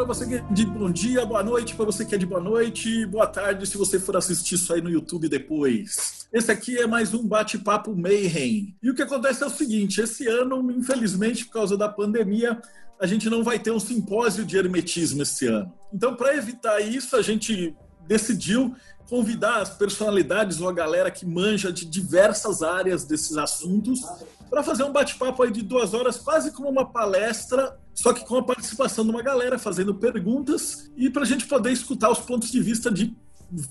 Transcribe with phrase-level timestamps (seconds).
[0.00, 2.40] para você que é de bom dia, boa noite para você que é de boa
[2.40, 6.26] noite, boa tarde se você for assistir isso aí no YouTube depois.
[6.32, 8.74] Esse aqui é mais um bate-papo Mayhem.
[8.82, 12.58] E o que acontece é o seguinte: esse ano, infelizmente, por causa da pandemia,
[12.98, 15.70] a gente não vai ter um simpósio de hermetismo esse ano.
[15.92, 18.74] Então, para evitar isso, a gente decidiu
[19.06, 24.00] convidar as personalidades ou a galera que manja de diversas áreas desses assuntos
[24.48, 28.36] para fazer um bate-papo aí de duas horas, quase como uma palestra, só que com
[28.36, 32.50] a participação de uma galera fazendo perguntas e para a gente poder escutar os pontos
[32.50, 33.14] de vista de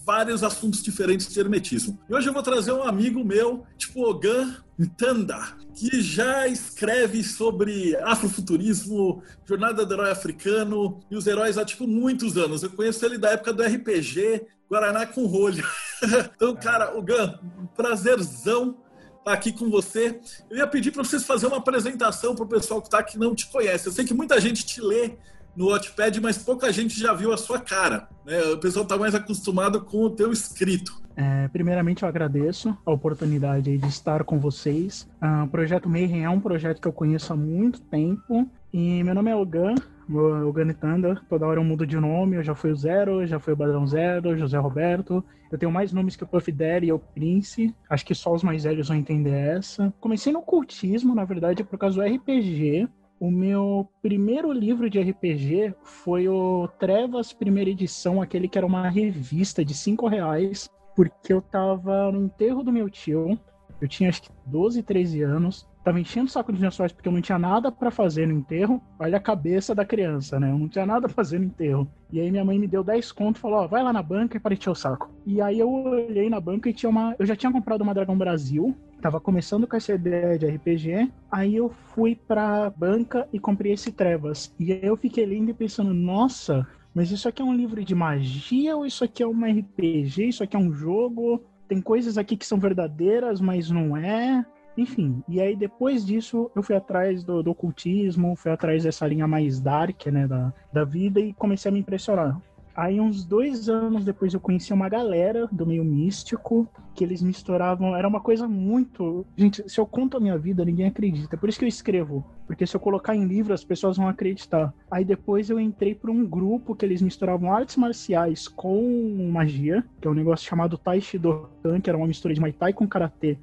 [0.05, 1.99] vários assuntos diferentes de hermetismo.
[2.07, 7.95] E hoje eu vou trazer um amigo meu, tipo Ogan Ntanda, que já escreve sobre
[7.95, 12.61] afrofuturismo, jornada do herói africano e os heróis há tipo muitos anos.
[12.61, 15.65] Eu conheço ele da época do RPG, Guaraná com rolho.
[16.35, 17.39] então, cara, Ogan,
[17.75, 18.77] prazerzão
[19.19, 20.19] estar aqui com você.
[20.49, 23.35] Eu ia pedir para vocês fazer uma apresentação para o pessoal que está aqui não
[23.35, 23.87] te conhece.
[23.87, 25.11] Eu sei que muita gente te lê
[25.55, 28.07] no Watchpad, mas pouca gente já viu a sua cara.
[28.25, 28.41] Né?
[28.43, 30.99] O pessoal está mais acostumado com o teu escrito.
[31.15, 35.07] É, primeiramente, eu agradeço a oportunidade de estar com vocês.
[35.21, 38.49] Uh, o Projeto Mayhem é um projeto que eu conheço há muito tempo.
[38.71, 39.75] E meu nome é Ogan,
[40.11, 43.39] o Gani Thunder, toda hora eu mudo de nome, eu já fui o Zero, já
[43.39, 45.23] fui o Badrão Zero, José Roberto.
[45.51, 47.73] Eu tenho mais nomes que o Puff Daddy e o Prince.
[47.89, 49.93] Acho que só os mais velhos vão entender essa.
[49.99, 52.87] Comecei no cultismo, na verdade, por causa do RPG.
[53.19, 58.89] O meu primeiro livro de RPG foi o Trevas, primeira edição, aquele que era uma
[58.89, 63.37] revista de cinco reais, porque eu tava no enterro do meu tio.
[63.81, 67.13] Eu tinha acho que 12, 13 anos tava enchendo o saco de lençóis porque eu
[67.13, 68.81] não tinha nada para fazer no enterro.
[68.99, 70.51] Olha a cabeça da criança, né?
[70.51, 71.87] Eu não tinha nada pra fazer no enterro.
[72.11, 74.39] E aí minha mãe me deu 10 conto e falou: ó, vai lá na banca
[74.39, 75.09] para encher o saco.
[75.25, 77.15] E aí eu olhei na banca e tinha uma.
[77.17, 78.75] Eu já tinha comprado uma Dragão Brasil.
[79.01, 81.11] Tava começando com essa ideia de RPG.
[81.31, 84.53] Aí eu fui pra banca e comprei esse Trevas.
[84.59, 87.95] E aí eu fiquei lendo e pensando, nossa, mas isso aqui é um livro de
[87.95, 90.27] magia ou isso aqui é uma RPG?
[90.27, 91.43] Isso aqui é um jogo?
[91.67, 94.45] Tem coisas aqui que são verdadeiras, mas não é.
[94.79, 99.27] Enfim, e aí depois disso eu fui atrás do, do ocultismo, fui atrás dessa linha
[99.27, 102.39] mais dark, né, da, da vida e comecei a me impressionar.
[102.73, 107.93] Aí, uns dois anos depois, eu conheci uma galera do meio místico que eles misturavam.
[107.93, 109.25] Era uma coisa muito.
[109.35, 111.35] Gente, se eu conto a minha vida, ninguém acredita.
[111.35, 112.25] Por isso que eu escrevo.
[112.47, 114.73] Porque se eu colocar em livro, as pessoas vão acreditar.
[114.89, 120.07] Aí depois eu entrei para um grupo que eles misturavam artes marciais com magia, que
[120.07, 122.87] é um negócio chamado Tai Chi Dokan, que era uma mistura de Muay Thai com
[122.87, 123.37] Karatê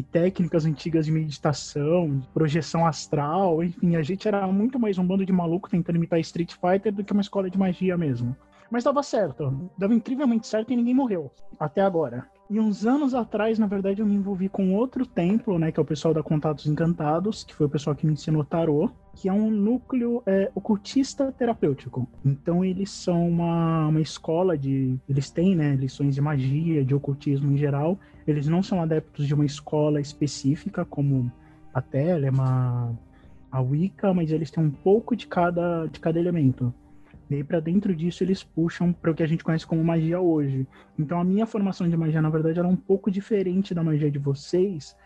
[0.00, 5.06] e técnicas antigas de meditação, de projeção astral, enfim, a gente era muito mais um
[5.06, 8.34] bando de maluco tentando imitar Street Fighter do que uma escola de magia mesmo.
[8.70, 12.26] Mas dava certo, dava incrivelmente certo e ninguém morreu, até agora.
[12.48, 15.82] E uns anos atrás, na verdade, eu me envolvi com outro templo, né, que é
[15.82, 19.32] o pessoal da Contatos Encantados, que foi o pessoal que me ensinou tarô, que é
[19.32, 22.08] um núcleo é, ocultista terapêutico.
[22.24, 27.52] Então eles são uma, uma escola de, eles têm, né, lições de magia, de ocultismo
[27.52, 27.98] em geral.
[28.26, 31.30] Eles não são adeptos de uma escola específica como
[31.72, 32.98] a Telema,
[33.50, 36.72] a Wicca, mas eles têm um pouco de cada de cada elemento.
[37.30, 40.20] E aí, para dentro disso, eles puxam para o que a gente conhece como magia
[40.20, 40.66] hoje.
[40.98, 44.18] Então, a minha formação de magia, na verdade, era um pouco diferente da magia de
[44.18, 44.96] vocês,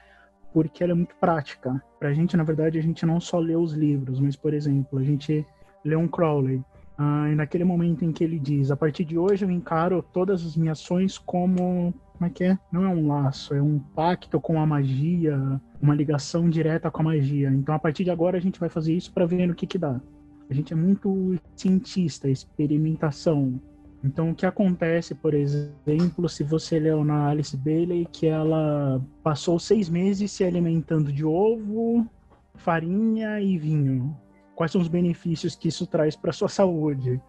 [0.50, 1.82] porque ela é muito prática.
[1.98, 4.98] Para a gente, na verdade, a gente não só lê os livros, mas, por exemplo,
[4.98, 5.46] a gente
[5.84, 6.64] lê um Crowley.
[6.96, 10.44] Ah, e naquele momento em que ele diz: a partir de hoje eu encaro todas
[10.44, 11.92] as minhas ações como.
[12.12, 12.58] Como é que é?
[12.70, 17.06] Não é um laço, é um pacto com a magia, uma ligação direta com a
[17.06, 17.50] magia.
[17.50, 19.76] Então, a partir de agora, a gente vai fazer isso para ver no que, que
[19.76, 20.00] dá.
[20.48, 23.60] A gente é muito cientista, experimentação.
[24.04, 29.58] Então, o que acontece, por exemplo, se você leu na Alice Bailey que ela passou
[29.58, 32.06] seis meses se alimentando de ovo,
[32.54, 34.14] farinha e vinho?
[34.54, 37.20] Quais são os benefícios que isso traz para sua saúde?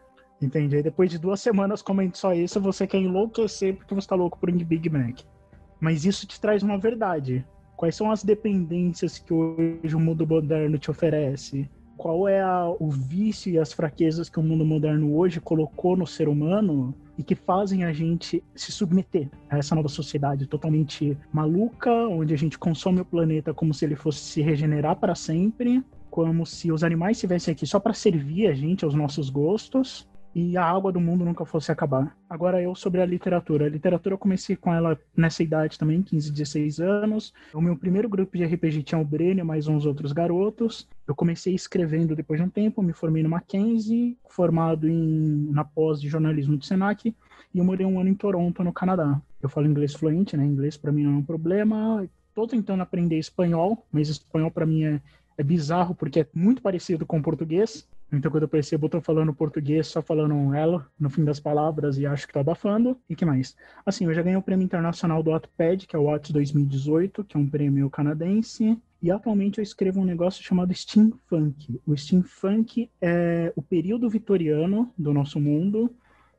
[0.42, 0.76] Entende?
[0.76, 4.38] Aí depois de duas semanas comendo só isso, você quer enlouquecer porque você está louco
[4.38, 5.22] por um Big Mac.
[5.80, 7.46] Mas isso te traz uma verdade.
[7.76, 11.70] Quais são as dependências que hoje o mundo moderno te oferece?
[11.98, 16.06] qual é a, o vício e as fraquezas que o mundo moderno hoje colocou no
[16.06, 21.92] ser humano e que fazem a gente se submeter a essa nova sociedade totalmente maluca,
[21.92, 25.84] onde a gente consome o planeta como se ele fosse se regenerar para sempre,
[26.16, 30.08] como se os animais estivessem aqui só para servir a gente aos nossos gostos.
[30.34, 32.14] e a água do mundo nunca fosse acabar.
[32.30, 33.66] Agora eu sobre a literatura.
[33.66, 37.34] A literatura eu comecei com ela nessa idade também, 15, 16 anos.
[37.54, 40.88] O meu primeiro grupo de RPG tinha o Breno mais uns outros garotos.
[41.08, 46.02] Eu comecei escrevendo depois de um tempo, me formei no Mackenzie, formado em, na pós
[46.02, 47.14] de jornalismo do Senac,
[47.54, 49.22] e eu morei um ano em Toronto, no Canadá.
[49.42, 50.46] Eu falo inglês fluente, né?
[50.46, 52.06] Inglês para mim não é um problema.
[52.34, 55.02] Tô tentando aprender espanhol, mas espanhol para mim é,
[55.38, 57.88] é bizarro porque é muito parecido com português.
[58.12, 60.52] Então, quando eu percebo, eu tô falando português, só falando um
[61.00, 62.98] no fim das palavras e acho que tô abafando.
[63.10, 63.56] E que mais?
[63.86, 67.36] Assim, eu já ganhei o prêmio internacional do Wattpad, que é o Watts 2018, que
[67.36, 68.80] é um prêmio canadense.
[69.02, 71.80] E atualmente eu escrevo um negócio chamado Steampunk.
[71.86, 75.94] O Steampunk é o período vitoriano do nosso mundo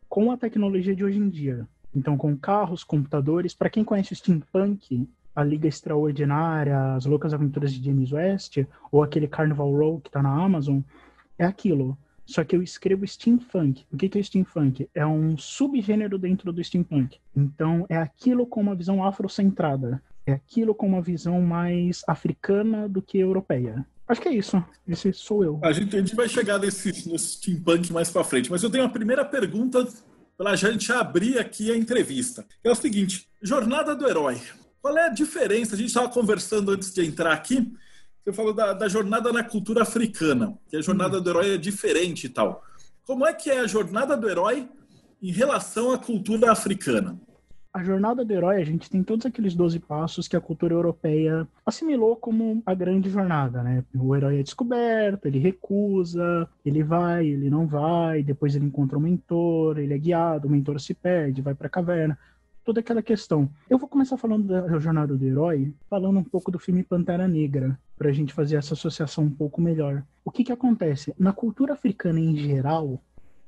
[0.09, 1.69] com a tecnologia de hoje em dia.
[1.95, 3.55] Então, com carros, computadores.
[3.55, 9.03] Para quem conhece o Steampunk, a Liga Extraordinária, as Loucas Aventuras de James West, ou
[9.03, 10.81] aquele Carnival Row que está na Amazon,
[11.39, 11.97] é aquilo.
[12.25, 13.85] Só que eu escrevo steampunk.
[13.93, 14.89] O que, que é steampunk?
[14.95, 17.19] É um subgênero dentro do steampunk.
[17.37, 20.03] Então, é aquilo com uma visão afrocentrada.
[20.27, 23.87] É aquilo com uma visão mais africana do que europeia.
[24.09, 24.65] Acho que é isso.
[24.89, 25.61] Esse sou eu.
[25.63, 28.51] A gente, a gente vai chegar nesse, nesse steampunk mais para frente.
[28.51, 29.87] Mas eu tenho a primeira pergunta
[30.37, 32.45] para a gente abrir aqui a entrevista.
[32.65, 34.41] É o seguinte: Jornada do Herói.
[34.87, 35.75] Qual é a diferença?
[35.75, 37.73] A gente estava conversando antes de entrar aqui
[38.25, 42.27] você falou da, da, jornada na cultura africana, que a jornada do herói é diferente
[42.27, 42.63] e tal.
[43.05, 44.69] Como é que é a jornada do herói
[45.21, 47.19] em relação à cultura africana?
[47.75, 51.49] A jornada do herói, a gente tem todos aqueles 12 passos que a cultura europeia
[51.65, 53.85] assimilou como a grande jornada, né?
[53.95, 59.03] O herói é descoberto, ele recusa, ele vai, ele não vai, depois ele encontra um
[59.03, 62.17] mentor, ele é guiado, o mentor se perde, vai para a caverna
[62.67, 63.49] toda aquela questão.
[63.71, 67.79] Eu vou começar falando da jornada do herói, falando um pouco do filme Pantera Negra,
[67.97, 70.03] para a gente fazer essa associação um pouco melhor.
[70.25, 71.15] O que que acontece?
[71.17, 73.01] Na cultura africana em geral,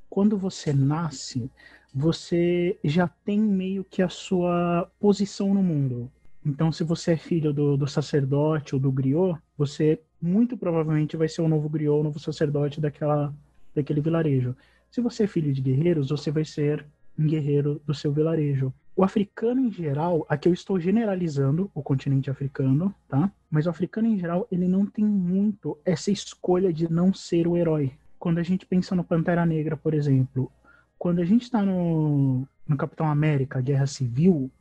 [0.09, 1.51] quando você nasce,
[1.93, 6.09] você já tem meio que a sua posição no mundo.
[6.45, 11.27] Então, se você é filho do, do sacerdote ou do griot, você muito provavelmente vai
[11.27, 13.33] ser o novo griot, o novo sacerdote daquela,
[13.75, 14.55] daquele vilarejo.
[14.89, 16.85] Se você é filho de guerreiros, você vai ser
[17.17, 18.73] um guerreiro do seu vilarejo.
[18.99, 23.31] O africano em geral, aqui eu estou generalizando o continente africano, tá?
[23.49, 27.55] Mas o africano em geral, ele não tem muito essa escolha de não ser o
[27.55, 27.93] herói.
[28.19, 30.51] Quando a gente pensa no Pantera Negra, por exemplo,
[30.97, 34.51] quando a gente está no, no Capitão América, Guerra Civil,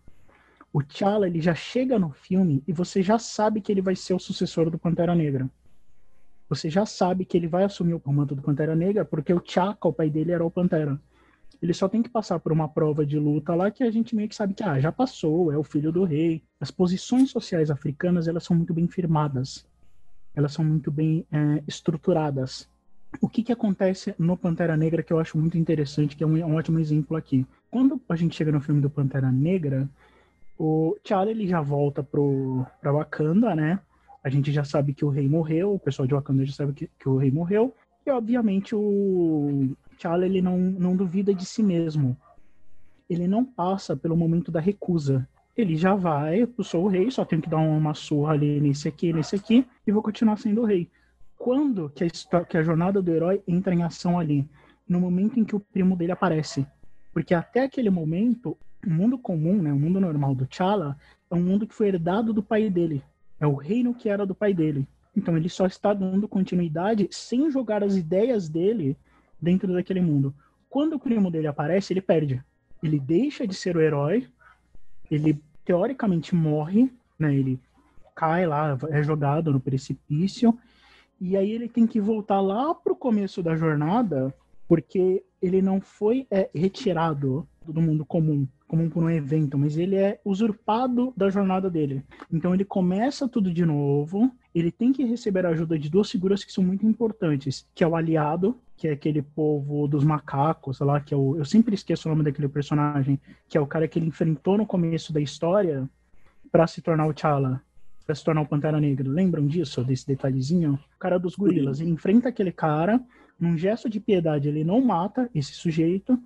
[0.72, 4.14] o T'Challa ele já chega no filme e você já sabe que ele vai ser
[4.14, 5.50] o sucessor do Pantera Negra.
[6.48, 9.88] Você já sabe que ele vai assumir o manto do Pantera Negra porque o T'Chaka,
[9.88, 10.96] o pai dele, era o Pantera.
[11.60, 14.28] Ele só tem que passar por uma prova de luta lá que a gente meio
[14.28, 16.42] que sabe que ah, já passou, é o filho do rei.
[16.60, 19.66] As posições sociais africanas elas são muito bem firmadas,
[20.34, 22.68] elas são muito bem é, estruturadas.
[23.20, 26.36] O que, que acontece no Pantera Negra que eu acho muito interessante, que é um,
[26.44, 27.44] um ótimo exemplo aqui.
[27.70, 29.88] Quando a gente chega no filme do Pantera Negra,
[30.58, 33.80] o T'Challa ele já volta pro, pra Wakanda, né?
[34.22, 36.90] A gente já sabe que o rei morreu, o pessoal de Wakanda já sabe que,
[36.98, 37.74] que o rei morreu.
[38.04, 42.16] E, obviamente, o, T'Challa ele não, não duvida de si mesmo.
[43.10, 45.28] Ele não passa pelo momento da recusa.
[45.56, 48.86] Ele já vai, eu sou o rei, só tenho que dar uma surra ali nesse
[48.86, 50.88] aqui, nesse aqui, e vou continuar sendo o rei.
[51.36, 54.48] Quando que a, que a jornada do herói entra em ação ali?
[54.88, 56.64] No momento em que o primo dele aparece.
[57.12, 58.56] Porque até aquele momento,
[58.86, 60.96] o mundo comum, né, o mundo normal do T'Challa,
[61.28, 63.02] é um mundo que foi herdado do pai dele.
[63.40, 64.86] É o reino que era do pai dele.
[65.16, 68.96] Então ele só está dando continuidade sem jogar as ideias dele
[69.40, 70.34] dentro daquele mundo.
[70.68, 72.42] Quando o primo dele aparece, ele perde.
[72.82, 74.26] Ele deixa de ser o herói,
[75.10, 77.34] ele teoricamente morre, né?
[77.34, 77.58] Ele
[78.14, 80.56] cai lá, é jogado no precipício,
[81.20, 84.34] e aí ele tem que voltar lá pro começo da jornada,
[84.68, 89.96] porque ele não foi é, retirado do mundo comum, comum por um evento, mas ele
[89.96, 92.04] é usurpado da jornada dele.
[92.32, 96.44] Então ele começa tudo de novo, ele tem que receber a ajuda de duas figuras
[96.44, 101.00] que são muito importantes, que é o aliado, que é aquele povo dos macacos, lá
[101.00, 103.98] que é o, eu sempre esqueço o nome daquele personagem, que é o cara que
[103.98, 105.88] ele enfrentou no começo da história
[106.50, 107.62] para se tornar o T'Challa,
[108.06, 109.08] para se tornar o Pantera Negra.
[109.08, 110.78] Lembram disso, desse detalhezinho?
[110.96, 113.00] O cara dos gorilas, ele enfrenta aquele cara,
[113.38, 116.18] num gesto de piedade, ele não mata esse sujeito,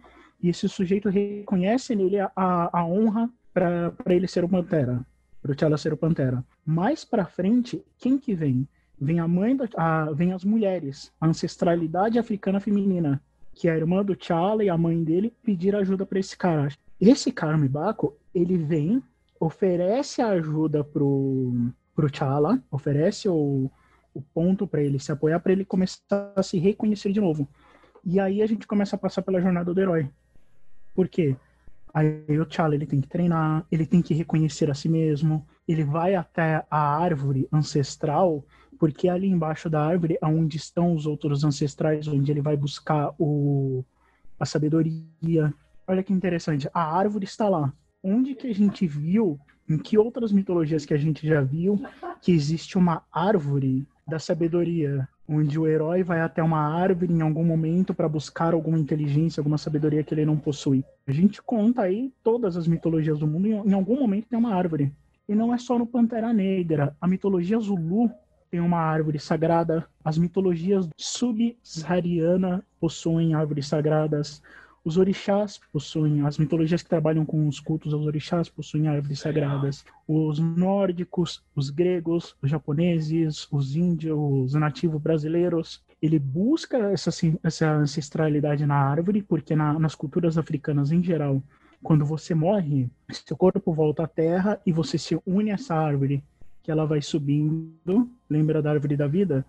[0.43, 5.05] e esse sujeito reconhece nele a, a honra para ele ser o Pantera
[5.43, 6.45] para o T'Challa ser o Pantera.
[6.65, 8.67] Mais para frente, quem que vem?
[8.99, 13.21] Vem a mãe, a, vem as mulheres, a ancestralidade africana feminina,
[13.53, 16.69] que é a irmã do T'Challa e a mãe dele pedir ajuda para esse cara.
[17.01, 19.03] Esse cara Mibako, ele vem,
[19.41, 21.53] oferece a ajuda pro
[21.95, 23.71] pro T'Challa, oferece o,
[24.15, 27.47] o ponto para ele se apoiar para ele começar a se reconhecer de novo.
[28.05, 30.09] E aí a gente começa a passar pela jornada do herói.
[30.95, 31.37] Por quê?
[31.93, 35.85] Aí o T'Challa ele tem que treinar, ele tem que reconhecer a si mesmo, ele
[35.85, 38.45] vai até a árvore ancestral,
[38.79, 43.15] porque ali embaixo da árvore é onde estão os outros ancestrais, onde ele vai buscar
[43.19, 43.85] o,
[44.41, 45.53] a sabedoria.
[45.87, 47.73] Olha que interessante, a árvore está lá.
[48.03, 51.81] Onde que a gente viu, em que outras mitologias que a gente já viu,
[52.21, 57.45] que existe uma árvore da sabedoria, onde o herói vai até uma árvore em algum
[57.45, 60.85] momento para buscar alguma inteligência, alguma sabedoria que ele não possui.
[61.07, 64.93] A gente conta aí todas as mitologias do mundo, em algum momento tem uma árvore.
[65.29, 66.95] E não é só no Pantera Negra.
[67.01, 68.11] A mitologia Zulu
[68.51, 69.87] tem uma árvore sagrada.
[70.05, 74.43] As mitologias sub-sahariana possuem árvores sagradas.
[74.85, 79.85] Os orixás possuem, as mitologias que trabalham com os cultos aos orixás possuem árvores sagradas.
[80.09, 87.11] Os nórdicos, os gregos, os japoneses, os índios, os nativos brasileiros, ele busca essa,
[87.45, 91.41] essa ancestralidade na árvore, porque na, nas culturas africanas em geral,
[91.81, 96.25] quando você morre, seu corpo volta à terra e você se une a essa árvore,
[96.61, 99.47] que ela vai subindo, lembra da árvore da vida?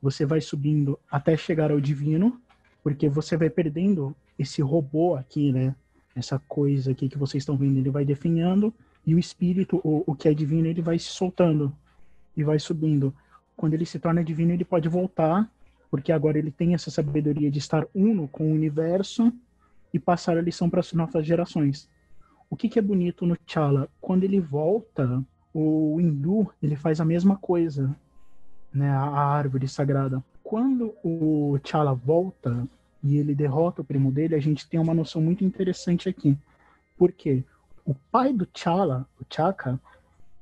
[0.00, 2.38] Você vai subindo até chegar ao divino,
[2.84, 5.74] porque você vai perdendo esse robô aqui, né?
[6.14, 8.72] Essa coisa aqui que vocês estão vendo, ele vai definhando
[9.06, 11.74] e o espírito, o, o que é divino, ele vai se soltando
[12.36, 13.12] e vai subindo.
[13.56, 15.50] Quando ele se torna divino, ele pode voltar,
[15.90, 19.32] porque agora ele tem essa sabedoria de estar uno com o universo
[19.92, 21.88] e passar a lição para as novas gerações.
[22.50, 23.88] O que, que é bonito no Chala?
[23.98, 25.24] Quando ele volta,
[25.54, 27.96] o hindu ele faz a mesma coisa,
[28.72, 28.90] né?
[28.90, 30.22] A árvore sagrada.
[30.54, 32.64] Quando o Chala volta,
[33.02, 36.38] e ele derrota o primo dele, a gente tem uma noção muito interessante aqui.
[36.96, 37.42] Por quê?
[37.84, 39.80] O pai do T'Challa, o Chaka,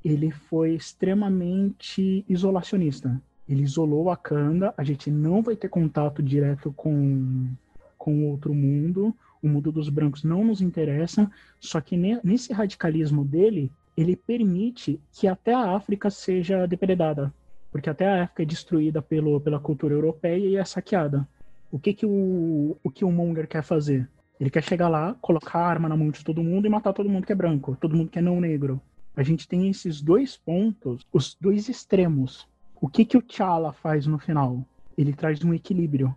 [0.04, 3.18] ele foi extremamente isolacionista.
[3.48, 7.48] Ele isolou a Kanda, a gente não vai ter contato direto com
[7.96, 13.72] com outro mundo, o mundo dos brancos não nos interessa, só que nesse radicalismo dele,
[13.96, 17.32] ele permite que até a África seja depredada,
[17.72, 21.26] porque até a África é destruída pelo, pela cultura europeia e é saqueada.
[21.70, 24.06] O que que o, o que o Monger quer fazer?
[24.38, 27.08] Ele quer chegar lá, colocar a arma na mão de todo mundo e matar todo
[27.08, 28.78] mundo que é branco, todo mundo que é não negro.
[29.16, 32.46] A gente tem esses dois pontos, os dois extremos.
[32.78, 34.64] O que que o T'Challa faz no final?
[34.98, 36.14] Ele traz um equilíbrio.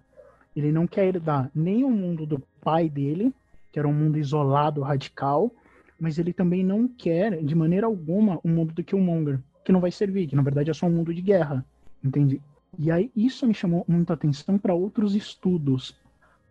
[0.55, 3.33] Ele não quer herdar nem o mundo do pai dele,
[3.71, 5.51] que era um mundo isolado, radical,
[5.99, 9.91] mas ele também não quer, de maneira alguma, o mundo do Killmonger, que não vai
[9.91, 11.65] servir, que na verdade é só um mundo de guerra,
[12.03, 12.39] entende?
[12.77, 15.97] E aí isso me chamou muita atenção para outros estudos.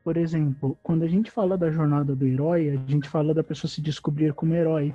[0.02, 3.70] Por exemplo, quando a gente fala da jornada do herói, a gente fala da pessoa
[3.70, 4.92] se descobrir como herói.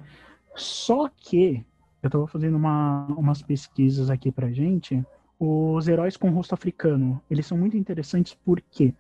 [0.53, 1.65] Só que
[2.03, 5.03] eu estava fazendo uma, umas pesquisas aqui pra gente,
[5.39, 8.93] os heróis com rosto africano, eles são muito interessantes porque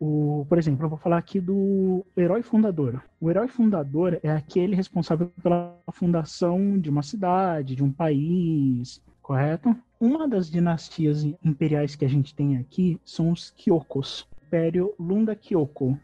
[0.00, 3.02] o, por exemplo, eu vou falar aqui do herói fundador.
[3.20, 9.76] O herói fundador é aquele responsável pela fundação de uma cidade, de um país, correto?
[10.00, 15.98] Uma das dinastias imperiais que a gente tem aqui são os Kyokos, Império Lunda Kyoko.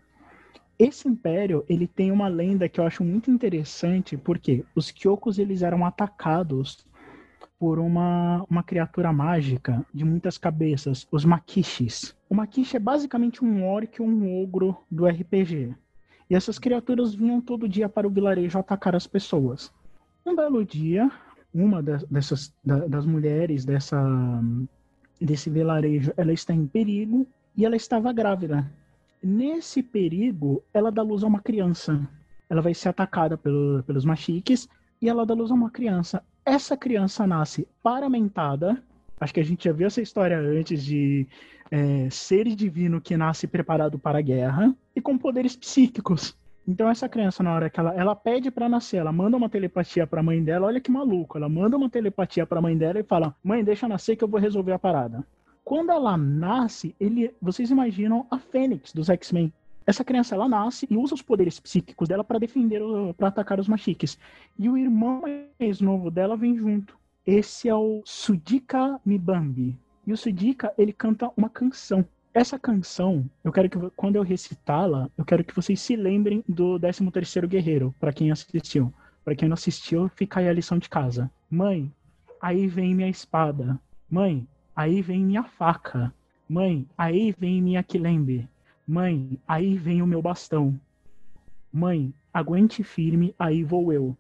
[0.77, 5.63] Esse império, ele tem uma lenda que eu acho muito interessante, porque os Kyokos eles
[5.63, 6.85] eram atacados
[7.65, 12.15] por uma, uma criatura mágica de muitas cabeças, os Makishis.
[12.29, 15.75] O Makishi é basicamente um orc ou um ogro do RPG.
[16.29, 19.73] E essas criaturas vinham todo dia para o vilarejo atacar as pessoas.
[20.27, 21.11] Um belo dia,
[21.55, 23.99] uma dessas das mulheres dessa
[25.19, 28.71] desse vilarejo, ela está em perigo e ela estava grávida.
[29.23, 32.07] Nesse perigo, ela dá luz a uma criança.
[32.51, 34.69] Ela vai ser atacada pelo, pelos machiques
[35.05, 36.25] e ela dá luz a uma criança.
[36.47, 38.83] Essa criança nasce paramentada.
[39.21, 41.29] Acho que a gente já viu essa história antes de
[41.71, 46.35] é, ser divino que nasce preparado para a guerra e com poderes psíquicos.
[46.67, 50.07] Então essa criança na hora que ela, ela pede para nascer, ela manda uma telepatia
[50.07, 52.99] para a mãe dela, olha que maluco, ela manda uma telepatia para a mãe dela
[52.99, 55.23] e fala: "Mãe, deixa nascer que eu vou resolver a parada".
[55.63, 59.53] Quando ela nasce, ele, vocês imaginam a Fênix dos X-Men.
[59.87, 62.81] Essa criança ela nasce e usa os poderes psíquicos dela para defender,
[63.17, 64.19] para atacar os machiques.
[64.59, 65.23] E o irmão
[65.61, 66.97] mais novo dela vem junto.
[67.27, 69.79] Esse é o Sudika Mibambi.
[70.07, 75.09] E o Sudika, ele canta uma canção essa canção, eu quero que quando eu recitá-la,
[75.17, 78.93] eu quero que vocês se lembrem do 13º Guerreiro, para quem assistiu.
[79.25, 81.31] Para quem não assistiu, fica aí a lição de casa.
[81.49, 81.93] Mãe,
[82.41, 83.79] aí vem minha espada.
[84.11, 86.13] Mãe, aí vem minha faca.
[86.49, 88.49] Mãe, aí vem minha quilembe.
[88.87, 90.79] Mãe, aí vem o meu bastão.
[91.73, 94.17] Mãe, aguente firme, aí vou eu.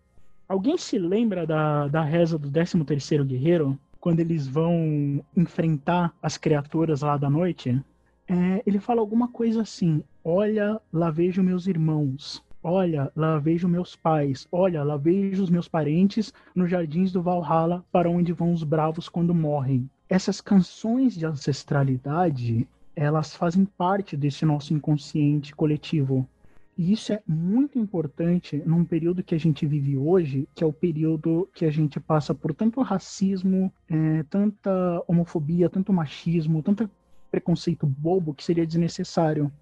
[0.48, 3.78] Alguém se lembra da, da reza do 13º Guerreiro?
[4.00, 7.82] Quando eles vão enfrentar as criaturas lá da noite?
[8.28, 12.42] é, ele fala alguma coisa assim: Olha, lá vejo meus irmãos.
[12.62, 14.48] Olha, lá vejo meus pais.
[14.50, 19.08] Olha, lá vejo os meus parentes nos jardins do Valhalla, para onde vão os bravos
[19.08, 19.88] quando morrem.
[20.08, 26.28] Essas canções de ancestralidade, elas fazem parte desse nosso inconsciente coletivo.
[26.76, 30.72] E isso é muito importante num período que a gente vive hoje, que é o
[30.72, 36.90] período que a gente passa por tanto racismo, é, tanta homofobia, tanto machismo, tanto
[37.30, 39.52] preconceito bobo que seria desnecessário.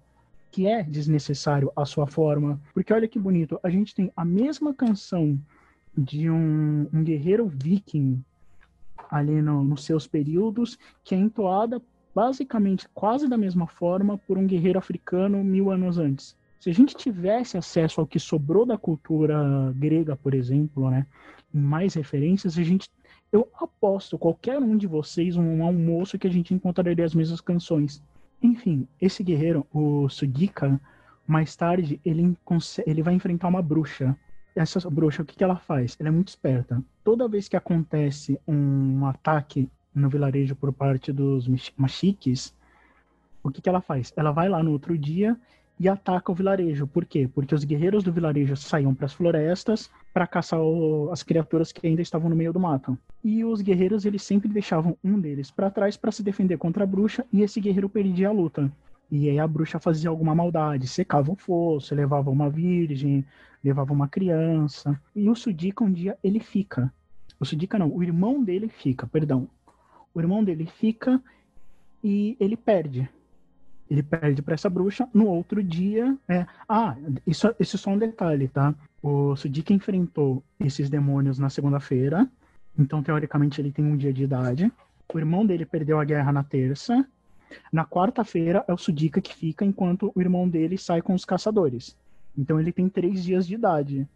[0.51, 2.59] Que é desnecessário a sua forma.
[2.73, 5.39] Porque olha que bonito, a gente tem a mesma canção
[5.95, 8.23] de um, um guerreiro viking
[9.09, 11.79] ali no, nos seus períodos, que é entoada
[12.13, 16.95] basicamente quase da mesma forma por um guerreiro africano mil anos antes se a gente
[16.95, 21.05] tivesse acesso ao que sobrou da cultura grega, por exemplo, né,
[21.53, 22.89] mais referências, a gente,
[23.33, 28.01] eu aposto qualquer um de vocês um almoço que a gente encontraria as mesmas canções.
[28.41, 30.79] Enfim, esse guerreiro, o Sugika,
[31.27, 32.33] mais tarde ele,
[32.87, 34.15] ele vai enfrentar uma bruxa.
[34.55, 35.97] Essa bruxa, o que, que ela faz?
[35.99, 36.81] Ela é muito esperta.
[37.03, 41.47] Toda vez que acontece um ataque no vilarejo por parte dos
[41.77, 42.53] machiques,
[43.43, 44.13] o que, que ela faz?
[44.15, 45.37] Ela vai lá no outro dia
[45.79, 46.87] e ataca o vilarejo.
[46.87, 47.29] Por quê?
[47.33, 51.85] Porque os guerreiros do vilarejo saíam para as florestas para caçar o, as criaturas que
[51.85, 52.97] ainda estavam no meio do mato.
[53.23, 56.87] E os guerreiros eles sempre deixavam um deles para trás para se defender contra a
[56.87, 58.71] bruxa e esse guerreiro perdia a luta.
[59.11, 63.25] E aí a bruxa fazia alguma maldade, secava o fosso, levava uma virgem,
[63.63, 64.99] levava uma criança.
[65.15, 66.91] E o Sudika um dia ele fica.
[67.39, 69.47] O Sudika não, o irmão dele fica, perdão.
[70.13, 71.21] O irmão dele fica
[72.03, 73.09] e ele perde
[73.93, 75.07] ele perde para essa bruxa.
[75.13, 76.45] No outro dia, é...
[76.67, 76.95] ah,
[77.27, 78.73] isso, isso é só um detalhe, tá?
[79.01, 82.27] O Sudika enfrentou esses demônios na segunda-feira,
[82.77, 84.71] então teoricamente ele tem um dia de idade.
[85.13, 87.05] O irmão dele perdeu a guerra na terça.
[87.71, 91.95] Na quarta-feira é o Sudika que fica enquanto o irmão dele sai com os caçadores.
[92.35, 94.07] Então ele tem três dias de idade.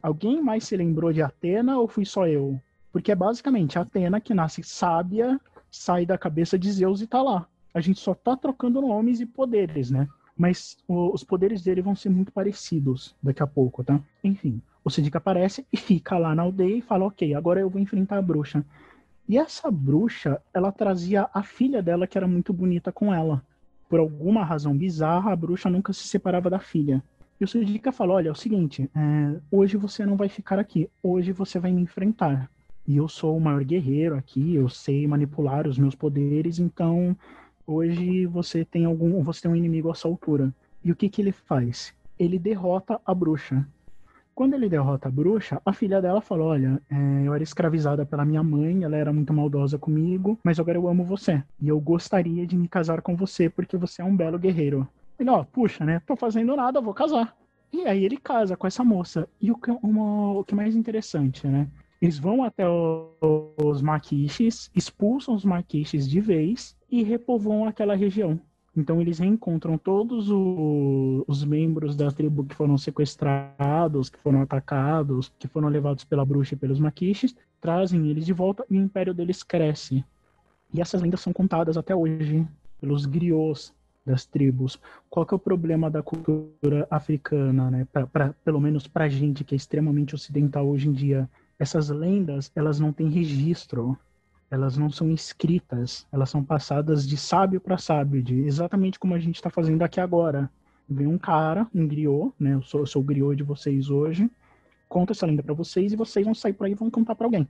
[0.00, 2.60] Alguém mais se lembrou de Atena ou fui só eu?
[2.98, 7.46] Porque é basicamente Atena que nasce sábia, sai da cabeça de Zeus e tá lá
[7.78, 10.08] a gente só tá trocando nomes e poderes, né?
[10.36, 14.00] Mas o, os poderes dele vão ser muito parecidos daqui a pouco, tá?
[14.22, 17.80] Enfim, o Sidic aparece e fica lá na aldeia e fala: Ok, agora eu vou
[17.80, 18.64] enfrentar a bruxa.
[19.28, 23.44] E essa bruxa, ela trazia a filha dela, que era muito bonita com ela.
[23.88, 27.02] Por alguma razão bizarra, a bruxa nunca se separava da filha.
[27.40, 30.88] E o Sidica fala: Olha, é o seguinte, é, hoje você não vai ficar aqui,
[31.02, 32.50] hoje você vai me enfrentar.
[32.88, 37.16] E eu sou o maior guerreiro aqui, eu sei manipular os meus poderes, então
[37.70, 40.54] Hoje você tem algum, você tem um inimigo à sua altura.
[40.82, 41.94] E o que que ele faz?
[42.18, 43.68] Ele derrota a bruxa.
[44.34, 48.24] Quando ele derrota a bruxa, a filha dela fala: Olha, é, eu era escravizada pela
[48.24, 51.44] minha mãe, ela era muito maldosa comigo, mas agora eu amo você.
[51.60, 54.88] E eu gostaria de me casar com você porque você é um belo guerreiro.
[55.20, 56.00] Ele, ó, puxa, né?
[56.06, 57.36] Tô fazendo nada, vou casar.
[57.70, 59.28] E aí ele casa com essa moça.
[59.38, 61.68] E o que, uma, o que é mais interessante, né?
[62.00, 68.40] Eles vão até os maquiches, expulsam os maquiches de vez e repovoam aquela região.
[68.76, 75.32] Então eles reencontram todos o, os membros da tribo que foram sequestrados, que foram atacados,
[75.36, 79.12] que foram levados pela bruxa e pelos maquiches, trazem eles de volta e o império
[79.12, 80.04] deles cresce.
[80.72, 82.46] E essas lendas são contadas até hoje
[82.80, 83.74] pelos griots
[84.06, 84.78] das tribos.
[85.10, 87.86] Qual que é o problema da cultura africana, né?
[87.92, 92.50] Pra, pra, pelo menos para gente que é extremamente ocidental hoje em dia, essas lendas
[92.54, 93.98] elas não têm registro
[94.50, 99.18] elas não são escritas, elas são passadas de sábio para sábio, de exatamente como a
[99.18, 100.50] gente está fazendo aqui agora.
[100.88, 102.54] Vem um cara, um griot, né?
[102.54, 104.30] Eu sou, eu sou o griot de vocês hoje,
[104.88, 107.26] conta essa lenda para vocês e vocês vão sair por aí e vão contar para
[107.26, 107.46] alguém.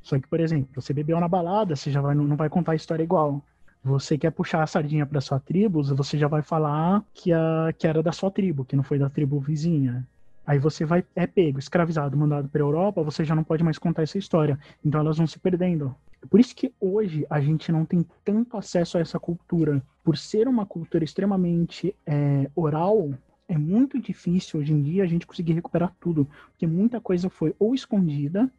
[0.00, 2.76] Só que, por exemplo, você bebeu na balada, você já vai, não vai contar a
[2.76, 3.42] história igual.
[3.82, 7.88] Você quer puxar a sardinha para sua tribo, você já vai falar que, a, que
[7.88, 10.06] era da sua tribo, que não foi da tribo vizinha.
[10.46, 13.78] Aí você vai é pego, escravizado, mandado para a Europa, você já não pode mais
[13.78, 14.58] contar essa história.
[14.84, 15.94] Então elas vão se perdendo.
[16.30, 19.82] Por isso que hoje a gente não tem tanto acesso a essa cultura.
[20.04, 23.10] Por ser uma cultura extremamente é, oral,
[23.48, 26.28] é muito difícil hoje em dia a gente conseguir recuperar tudo.
[26.50, 28.50] Porque muita coisa foi ou escondida,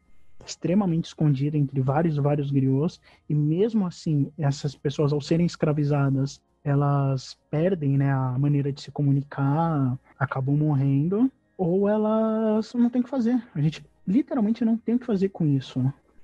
[0.45, 7.38] extremamente escondida entre vários vários griots, e mesmo assim, essas pessoas, ao serem escravizadas, elas
[7.50, 13.09] perdem né, a maneira de se comunicar, acabam morrendo, ou elas não tem o que
[13.09, 13.41] fazer.
[13.55, 15.81] A gente literalmente não tem o que fazer com isso,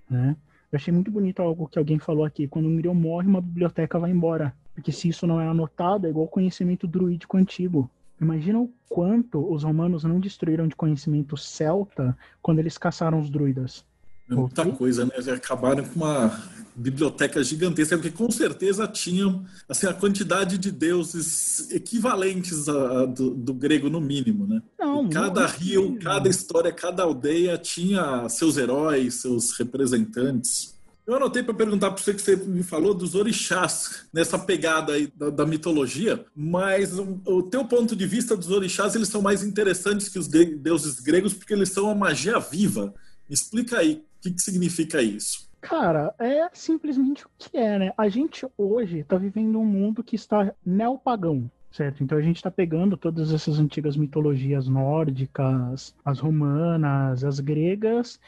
[0.09, 0.35] né?
[0.71, 2.47] Eu achei muito bonito algo que alguém falou aqui.
[2.47, 4.55] Quando um griot morre, uma biblioteca vai embora.
[4.73, 7.89] Porque se isso não é anotado, é igual conhecimento druídico antigo.
[8.19, 13.85] Imagina o quanto os romanos não destruíram de conhecimento celta quando eles caçaram os druidas.
[14.33, 15.11] É muita coisa, né?
[15.33, 16.39] Acabaram com uma
[16.75, 23.53] biblioteca gigantesca, porque com certeza tinham assim, a quantidade de deuses equivalentes a, do, do,
[23.53, 24.61] grego, no mínimo, né?
[24.79, 30.73] Não, cada rio, cada história, cada aldeia tinha seus heróis, seus representantes.
[31.05, 35.11] Eu anotei para perguntar para você que você me falou dos orixás nessa pegada aí
[35.13, 39.43] da, da mitologia, mas o, o, teu ponto de vista dos orixás eles são mais
[39.43, 42.93] interessantes que os de, deuses gregos porque eles são a magia viva.
[43.27, 45.51] Me explica aí que, que significa isso.
[45.62, 47.93] Cara, é simplesmente o que é, né?
[47.97, 52.03] A gente hoje está vivendo um mundo que está neopagão, certo?
[52.03, 58.19] Então a gente está pegando todas essas antigas mitologias nórdicas, as romanas, as gregas,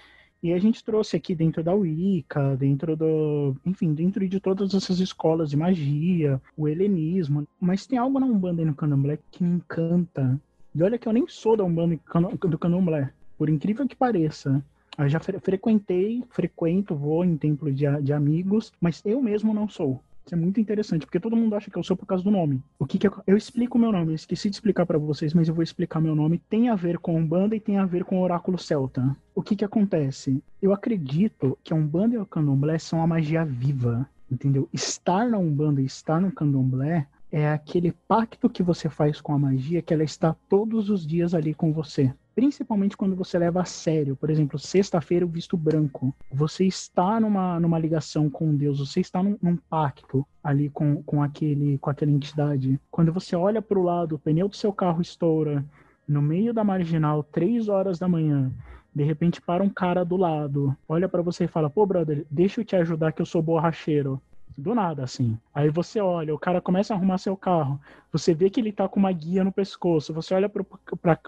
[0.46, 3.56] e a gente trouxe aqui dentro da Wicca, dentro do.
[3.66, 7.48] Enfim, dentro de todas essas escolas de magia, o helenismo.
[7.60, 10.40] Mas tem algo na Umbanda e no Candomblé que me encanta.
[10.76, 13.12] E olha que eu nem sou da Umbanda e do Candomblé.
[13.38, 14.64] Por incrível que pareça.
[14.98, 19.68] Eu já fre frequentei, frequento, vou em templo de, de amigos, mas eu mesmo não
[19.68, 20.02] sou.
[20.26, 22.60] Isso é muito interessante, porque todo mundo acha que eu sou por causa do nome.
[22.80, 25.36] O que, que eu, eu explico o meu nome, eu esqueci de explicar para vocês,
[25.36, 26.42] mas eu vou explicar meu nome.
[26.50, 29.16] Tem a ver com Umbanda e tem a ver com o Oráculo Celta.
[29.36, 30.42] O que que acontece?
[30.60, 34.68] Eu acredito que a Umbanda e o Candomblé são a magia viva, entendeu?
[34.74, 39.38] Estar na Umbanda e estar no Candomblé é aquele pacto que você faz com a
[39.38, 43.66] magia que ela está todos os dias ali com você principalmente quando você leva a
[43.66, 44.16] sério.
[44.16, 46.14] Por exemplo, sexta-feira o visto branco.
[46.32, 51.24] Você está numa, numa ligação com Deus, você está num, num pacto ali com, com,
[51.24, 52.80] aquele, com aquela entidade.
[52.92, 55.66] Quando você olha para o lado, o pneu do seu carro estoura
[56.08, 58.52] no meio da marginal, três horas da manhã.
[58.94, 62.62] De repente para um cara do lado, olha para você e fala: "Pô, brother, deixa
[62.62, 64.22] eu te ajudar que eu sou borracheiro".
[64.58, 65.38] Do nada, assim.
[65.54, 67.80] Aí você olha, o cara começa a arrumar seu carro.
[68.12, 70.14] Você vê que ele tá com uma guia no pescoço.
[70.14, 70.64] Você olha para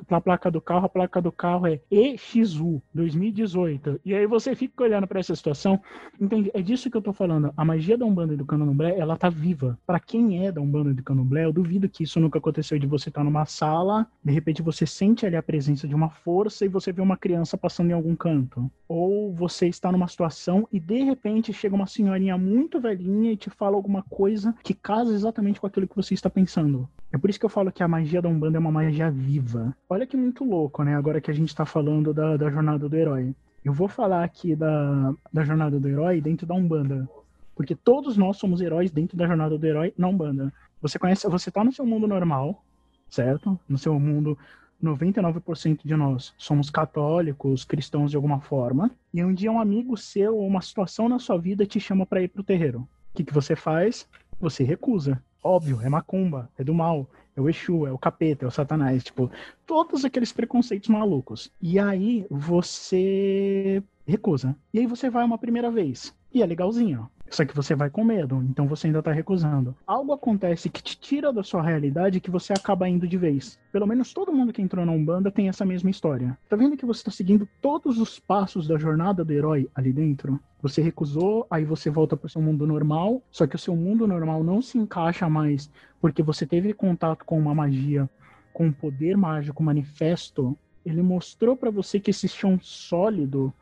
[0.10, 4.00] a placa do carro, a placa do carro é EXU 2018.
[4.06, 5.82] E aí você fica olhando para essa situação.
[6.20, 6.50] Entende?
[6.54, 7.54] É disso que eu tô falando.
[7.58, 9.78] A magia da Umbanda e do Candomblé, ela tá viva.
[9.86, 12.88] Para quem é da Umbanda e do Candomblé, eu duvido que isso nunca aconteceu de
[12.88, 16.64] você estar tá numa sala, de repente você sente ali a presença de uma força
[16.64, 18.72] e você vê uma criança passando em algum canto.
[18.88, 23.50] Ou você está numa situação e de repente chega uma senhorinha muito velhinha e te
[23.50, 26.88] fala alguma coisa que casa exatamente com aquilo que você está pensando.
[27.12, 29.76] É por isso que eu falo que a magia da Umbanda é uma magia viva.
[29.90, 30.96] Olha que muito louco, né?
[30.96, 33.34] Agora que a gente tá falando da, da jornada do herói.
[33.64, 37.10] Eu vou falar aqui da, da jornada do herói dentro da Umbanda.
[37.56, 40.54] Porque todos nós somos heróis dentro da jornada do herói na Umbanda.
[40.82, 42.64] Você conhece, você tá no seu mundo normal,
[43.10, 43.60] certo?
[43.68, 44.38] No seu mundo
[44.84, 50.38] 99% de nós somos católicos, cristãos de alguma forma, e um dia um amigo seu
[50.38, 52.88] ou uma situação na sua vida te chama para ir pro terreiro.
[53.18, 54.08] Que, que você faz?
[54.40, 55.20] Você recusa.
[55.44, 59.04] Óbvio, é macumba, é do mal, é o Exu, é o capeta, é o satanás,
[59.04, 59.32] tipo,
[59.66, 61.52] todos aqueles preconceitos malucos.
[61.60, 64.56] E aí você recusa.
[64.72, 66.14] E aí você vai uma primeira vez.
[66.32, 67.10] E é legalzinho.
[67.30, 69.76] Só que você vai com medo, então você ainda tá recusando.
[69.86, 73.60] Algo acontece que te tira da sua realidade que você acaba indo de vez.
[73.72, 76.38] Pelo menos todo mundo que entrou na Umbanda tem essa mesma história.
[76.50, 80.40] Tá vendo que você tá seguindo todos os passos da jornada do herói ali dentro?
[80.62, 84.44] Você recusou, aí você volta pro seu mundo normal, só que o seu mundo normal
[84.44, 85.70] não se encaixa mais
[86.02, 88.10] porque você teve contato com uma magia,
[88.54, 90.58] com um poder mágico manifesto.
[90.86, 93.54] Ele mostrou para você que esse chão sólido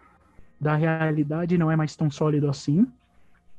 [0.61, 2.87] da realidade não é mais tão sólido assim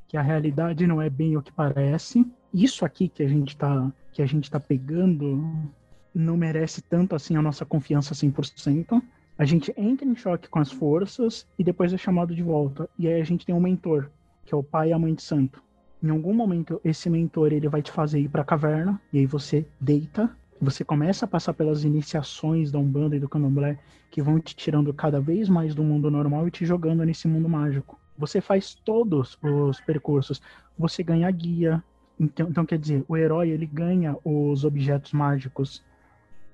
[0.08, 2.26] que a realidade não é bem o que parece.
[2.52, 5.70] Isso aqui que a gente está que a gente está pegando
[6.14, 9.02] não merece tanto assim a nossa confiança 100%.
[9.38, 12.88] A gente entra em choque com as forças e depois é chamado de volta.
[12.98, 14.08] E aí a gente tem um mentor,
[14.46, 15.62] que é o pai e a mãe de santo.
[16.02, 19.26] Em algum momento esse mentor ele vai te fazer ir para a caverna e aí
[19.26, 23.78] você deita, você começa a passar pelas iniciações da Umbanda e do Candomblé
[24.10, 27.48] que vão te tirando cada vez mais do mundo normal e te jogando nesse mundo
[27.48, 27.98] mágico.
[28.18, 30.40] Você faz todos os percursos.
[30.78, 31.82] Você ganha guia.
[32.18, 35.84] Então, então, quer dizer, o herói ele ganha os objetos mágicos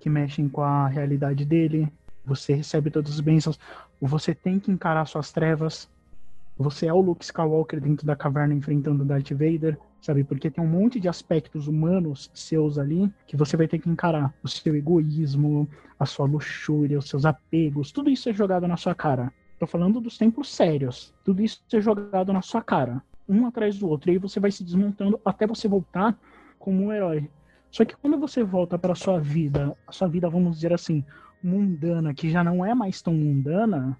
[0.00, 1.92] que mexem com a realidade dele.
[2.24, 3.58] Você recebe todas as bênçãos.
[4.00, 5.88] Você tem que encarar suas trevas.
[6.58, 10.22] Você é o Luke Skywalker dentro da caverna enfrentando Darth Vader, sabe?
[10.22, 14.34] Porque tem um monte de aspectos humanos seus ali que você vai ter que encarar.
[14.42, 18.94] O seu egoísmo, a sua luxúria, os seus apegos, tudo isso é jogado na sua
[18.94, 19.32] cara.
[19.62, 21.14] Tô falando dos templos sérios.
[21.24, 24.10] Tudo isso ser jogado na sua cara, um atrás do outro.
[24.10, 26.18] E aí você vai se desmontando até você voltar
[26.58, 27.30] como um herói.
[27.70, 31.04] Só que quando você volta para sua vida, a sua vida, vamos dizer assim,
[31.40, 33.96] mundana, que já não é mais tão mundana,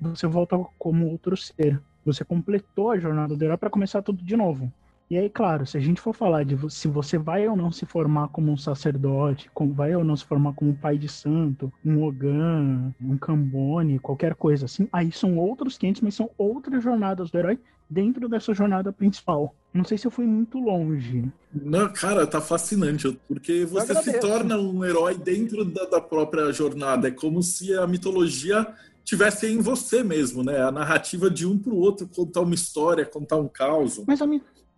[0.00, 1.80] você volta como outro ser.
[2.04, 4.68] Você completou a jornada do herói para começar tudo de novo.
[5.10, 7.86] E aí, claro, se a gente for falar de se você vai ou não se
[7.86, 11.72] formar como um sacerdote, como vai ou não se formar como um pai de santo,
[11.82, 17.30] um Ogan, um Cambone, qualquer coisa assim, aí são outros 500, mas são outras jornadas
[17.30, 19.54] do herói dentro dessa jornada principal.
[19.72, 21.24] Não sei se eu fui muito longe.
[21.54, 27.08] Não, cara, tá fascinante, porque você se torna um herói dentro da, da própria jornada.
[27.08, 28.66] É como se a mitologia
[29.04, 30.60] tivesse em você mesmo, né?
[30.60, 34.02] A narrativa de um pro outro, contar uma história, contar um caos.
[34.06, 34.26] Mas a,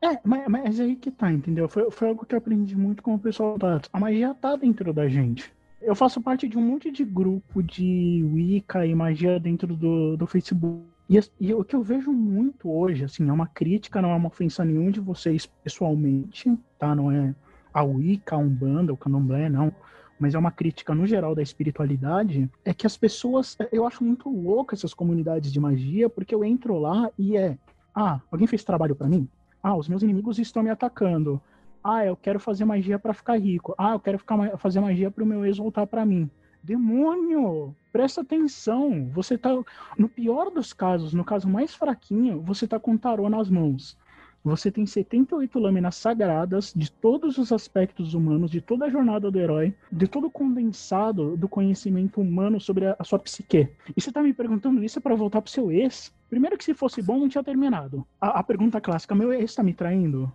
[0.02, 1.68] é, mas, mas aí que tá, entendeu?
[1.68, 4.92] Foi, foi algo que eu aprendi muito com o pessoal da A magia tá dentro
[4.92, 5.52] da gente.
[5.80, 10.26] Eu faço parte de um monte de grupo de Wicca e magia dentro do, do
[10.26, 10.84] Facebook.
[11.08, 14.28] E, e, o que eu vejo muito hoje, assim, é uma crítica, não é uma
[14.28, 16.94] ofensa nenhum de vocês pessoalmente, tá?
[16.94, 17.34] Não é
[17.74, 19.72] a Wicca, a Umbanda, o Candomblé, não.
[20.18, 22.48] Mas é uma crítica no geral da espiritualidade.
[22.64, 23.56] É que as pessoas.
[23.72, 27.58] Eu acho muito louco essas comunidades de magia, porque eu entro lá e é.
[27.94, 29.28] Ah, alguém fez trabalho para mim?
[29.62, 31.40] Ah, os meus inimigos estão me atacando.
[31.82, 33.74] Ah, eu quero fazer magia para ficar rico.
[33.76, 36.30] Ah, eu quero ficar, fazer magia para o meu ex voltar para mim.
[36.62, 37.74] Demônio!
[37.92, 39.08] Presta atenção.
[39.12, 39.50] Você tá.
[39.96, 43.96] No pior dos casos, no caso mais fraquinho, você tá com tarô nas mãos.
[44.42, 49.38] Você tem 78 lâminas sagradas de todos os aspectos humanos, de toda a jornada do
[49.38, 53.68] herói, de todo o condensado do conhecimento humano sobre a, a sua psique.
[53.94, 56.10] E você tá me perguntando isso para voltar pro seu ex?
[56.30, 58.06] Primeiro que se fosse bom, não tinha terminado.
[58.20, 60.32] A, a pergunta clássica, meu ex tá me traindo?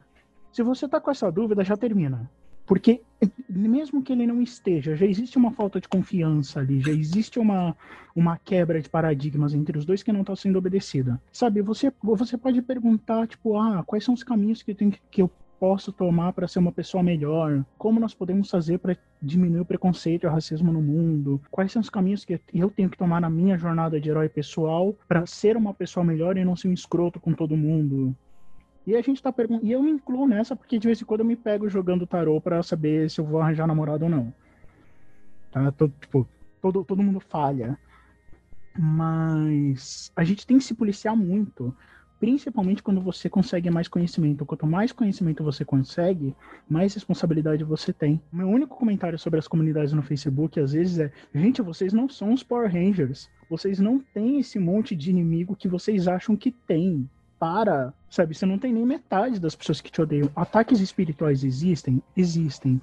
[0.51, 2.29] Se você tá com essa dúvida, já termina.
[2.65, 3.01] Porque
[3.47, 7.77] mesmo que ele não esteja, já existe uma falta de confiança ali, já existe uma,
[8.15, 11.21] uma quebra de paradigmas entre os dois que não está sendo obedecida.
[11.31, 15.29] Sabe, você, você pode perguntar, tipo, ah, quais são os caminhos que, tem, que eu
[15.65, 17.65] posso tomar para ser uma pessoa melhor?
[17.75, 21.41] Como nós podemos fazer para diminuir o preconceito e o racismo no mundo?
[21.49, 24.95] Quais são os caminhos que eu tenho que tomar na minha jornada de herói pessoal
[25.07, 28.15] para ser uma pessoa melhor e não ser um escroto com todo mundo?
[28.85, 29.65] E a gente tá perguntando.
[29.65, 32.39] E eu me incluo nessa porque de vez em quando eu me pego jogando tarô
[32.39, 34.31] para saber se eu vou arranjar namorado ou não.
[35.51, 35.71] Tá?
[35.71, 36.27] Todo, tipo,
[36.61, 37.75] todo, todo mundo falha.
[38.77, 41.75] Mas a gente tem que se policiar muito.
[42.19, 44.45] Principalmente quando você consegue mais conhecimento.
[44.45, 46.33] Quanto mais conhecimento você consegue,
[46.69, 48.21] mais responsabilidade você tem.
[48.31, 52.33] Meu único comentário sobre as comunidades no Facebook, às vezes, é: gente, vocês não são
[52.33, 53.29] os Power Rangers.
[53.49, 58.33] Vocês não têm esse monte de inimigo que vocês acham que tem para, sabe?
[58.33, 60.29] Você não tem nem metade das pessoas que te odeiam.
[60.35, 62.01] Ataques espirituais existem?
[62.15, 62.81] Existem.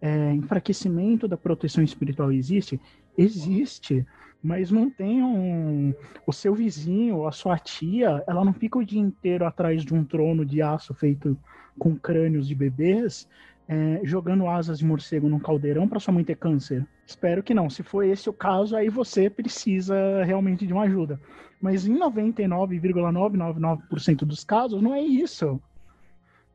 [0.00, 2.80] É, enfraquecimento da proteção espiritual existe?
[3.16, 4.04] Existe.
[4.42, 5.94] Mas não tem um.
[6.26, 10.04] O seu vizinho, a sua tia, ela não fica o dia inteiro atrás de um
[10.04, 11.38] trono de aço feito
[11.78, 13.28] com crânios de bebês
[13.68, 16.86] é, jogando asas de morcego num caldeirão para sua mãe ter câncer?
[17.06, 17.70] Espero que não.
[17.70, 21.20] Se for esse o caso, aí você precisa realmente de uma ajuda.
[21.60, 25.60] Mas em 99,999% dos casos, não é isso.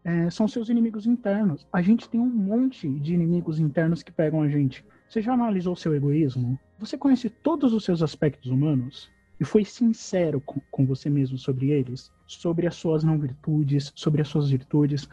[0.03, 1.65] É, são seus inimigos internos.
[1.71, 4.83] A gente tem um monte de inimigos internos que pegam a gente.
[5.09, 6.59] Você já analisou seu egoísmo?
[6.79, 9.09] Você conhece todos os seus aspectos humanos?
[9.39, 12.11] E foi sincero com, com você mesmo sobre eles?
[12.25, 15.07] Sobre as suas não virtudes, sobre as suas virtudes,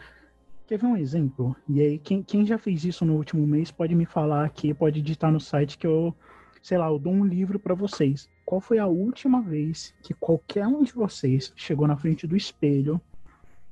[0.67, 1.55] Quer ver um exemplo?
[1.69, 5.03] E aí, quem, quem já fez isso no último mês pode me falar aqui, pode
[5.03, 6.15] digitar no site que eu,
[6.63, 8.31] sei lá, eu dou um livro para vocês.
[8.47, 12.99] Qual foi a última vez que qualquer um de vocês chegou na frente do espelho,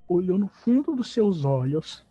[0.07, 2.05] olhou no fundo dos seus olhos,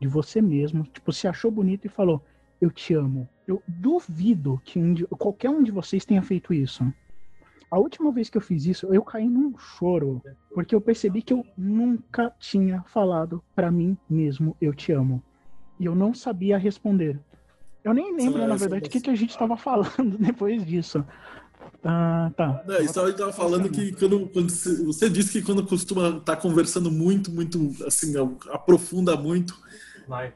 [0.00, 2.24] de você mesmo, tipo, se achou bonito e falou:
[2.60, 3.28] Eu te amo.
[3.50, 6.86] Eu duvido que um de, qualquer um de vocês tenha feito isso.
[7.68, 10.22] A última vez que eu fiz isso, eu caí num choro,
[10.54, 15.20] porque eu percebi que eu nunca tinha falado para mim mesmo eu te amo.
[15.80, 17.18] E eu não sabia responder.
[17.82, 21.04] Eu nem lembro, na verdade, o que, que a gente estava falando depois disso.
[21.82, 22.62] Ah, tá.
[22.64, 26.08] Não, isso a gente tava falando que quando, quando você, você, disse que quando costuma
[26.08, 28.14] estar tá conversando muito, muito, assim,
[28.50, 29.58] aprofunda muito,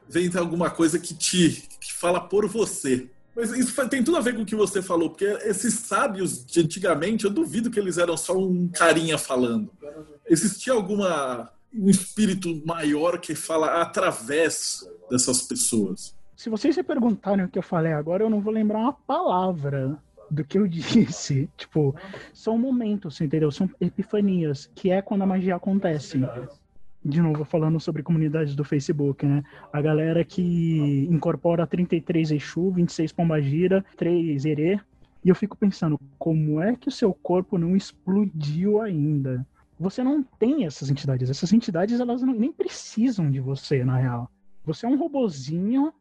[0.09, 3.09] vem alguma coisa que te fala por você.
[3.35, 6.61] Mas isso tem tudo a ver com o que você falou, porque esses sábios de
[6.61, 9.69] antigamente, eu duvido que eles eram só um carinha falando.
[10.25, 16.15] Existia alguma um espírito maior que fala através dessas pessoas.
[16.35, 19.97] Se vocês se perguntarem o que eu falei agora, eu não vou lembrar uma palavra
[20.31, 21.49] do que eu disse.
[21.57, 21.93] Tipo,
[22.33, 23.51] são momentos, entendeu?
[23.51, 26.19] São epifanias, que é quando a magia acontece
[27.05, 29.43] de novo falando sobre comunidades do Facebook, né?
[29.71, 34.79] A galera que incorpora 33 Exu, 26 Pombagira, 3 Erê.
[35.23, 39.45] E eu fico pensando, como é que o seu corpo não explodiu ainda?
[39.79, 41.29] Você não tem essas entidades.
[41.29, 44.29] Essas entidades, elas não, nem precisam de você, na real.
[44.63, 45.93] Você é um robozinho,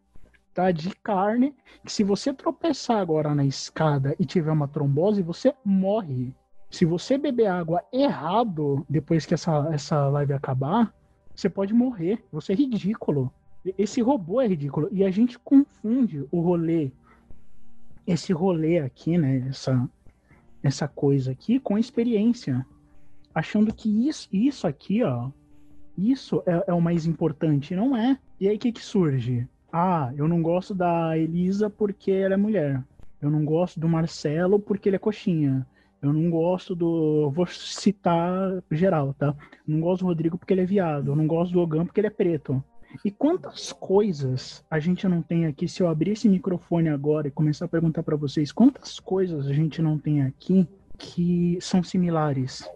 [0.54, 0.70] tá?
[0.70, 6.32] De carne, que se você tropeçar agora na escada e tiver uma trombose, você morre.
[6.74, 10.92] Se você beber água errado depois que essa, essa live acabar,
[11.32, 12.24] Você pode morrer.
[12.32, 13.32] Você é ridículo.
[13.78, 14.88] Esse robô é ridículo.
[14.90, 16.90] E a gente confunde o rolê,
[18.04, 19.46] esse rolê aqui, né?
[19.48, 19.88] Essa,
[20.64, 22.66] essa coisa aqui com experiência.
[23.32, 25.30] Achando que isso, isso aqui, ó,
[25.96, 27.76] isso é, é o mais importante.
[27.76, 28.18] Não é.
[28.40, 29.48] E aí o que, que surge?
[29.72, 32.82] Ah, eu não gosto da Elisa porque ela é mulher.
[33.22, 35.64] Eu não gosto do Marcelo porque ele é coxinha.
[36.04, 37.30] Eu não gosto do.
[37.30, 39.34] Vou citar geral, tá?
[39.66, 41.12] Não gosto do Rodrigo porque ele é viado.
[41.12, 42.62] Eu não gosto do Ogan porque ele é preto.
[43.02, 45.66] E quantas coisas a gente não tem aqui?
[45.66, 49.52] Se eu abrir esse microfone agora e começar a perguntar para vocês, quantas coisas a
[49.54, 52.68] gente não tem aqui que são similares?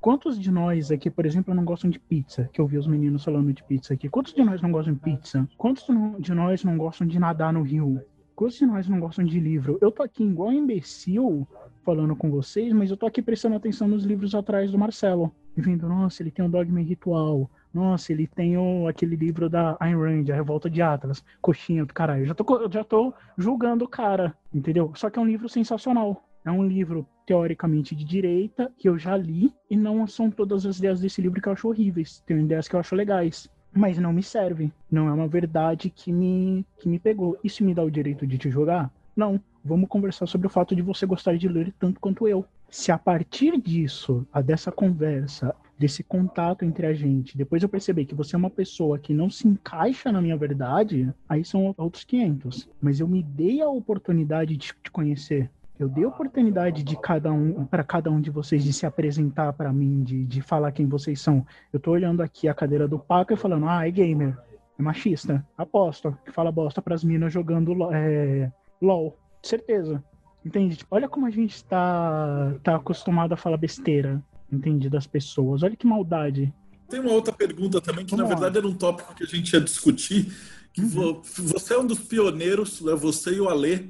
[0.00, 2.48] Quantos de nós aqui, por exemplo, não gostam de pizza?
[2.52, 4.08] Que eu vi os meninos falando de pizza aqui.
[4.08, 5.48] Quantos de nós não gostam de pizza?
[5.58, 5.84] Quantos
[6.20, 8.00] de nós não gostam de nadar no rio?
[8.36, 9.78] Quantos de nós não gostam de livro?
[9.80, 11.48] Eu tô aqui igual um imbecil
[11.82, 15.32] falando com vocês, mas eu tô aqui prestando atenção nos livros atrás do Marcelo.
[15.56, 17.50] E vendo, nossa, ele tem um dogma ritual.
[17.72, 21.24] Nossa, ele tem o, aquele livro da Ayn Rand, A Revolta de Atlas.
[21.40, 22.24] Coxinha do caralho.
[22.24, 24.92] Eu já tô, eu já tô julgando o cara, entendeu?
[24.94, 26.22] Só que é um livro sensacional.
[26.44, 30.78] É um livro teoricamente de direita que eu já li e não são todas as
[30.78, 32.22] ideias desse livro que eu acho horríveis.
[32.26, 34.72] Tem ideias que eu acho legais mas não me serve.
[34.90, 37.38] Não é uma verdade que me, que me pegou.
[37.44, 38.90] Isso me dá o direito de te jogar?
[39.14, 39.40] Não.
[39.64, 42.44] Vamos conversar sobre o fato de você gostar de ler tanto quanto eu.
[42.70, 48.04] Se a partir disso, a dessa conversa, desse contato entre a gente, depois eu perceber
[48.04, 52.04] que você é uma pessoa que não se encaixa na minha verdade, aí são outros
[52.04, 52.68] 500.
[52.80, 55.50] Mas eu me dei a oportunidade de te conhecer.
[55.78, 59.72] Eu dei oportunidade de cada um para cada um de vocês de se apresentar para
[59.72, 61.46] mim, de, de falar quem vocês são.
[61.70, 64.36] Eu tô olhando aqui a cadeira do Paco e falando, ah, é gamer,
[64.78, 69.18] é machista, aposto, que fala bosta pras minas jogando é, LOL.
[69.42, 70.02] Certeza.
[70.42, 70.76] Entende?
[70.76, 74.88] Tipo, olha como a gente tá, tá acostumado a falar besteira, entende?
[74.88, 75.62] Das pessoas.
[75.62, 76.54] Olha que maldade.
[76.88, 78.64] Tem uma outra pergunta também, que Vamos na verdade lá.
[78.64, 80.32] era um tópico que a gente ia discutir.
[80.72, 81.20] Que uhum.
[81.22, 83.88] Você é um dos pioneiros, né, você e o Alê,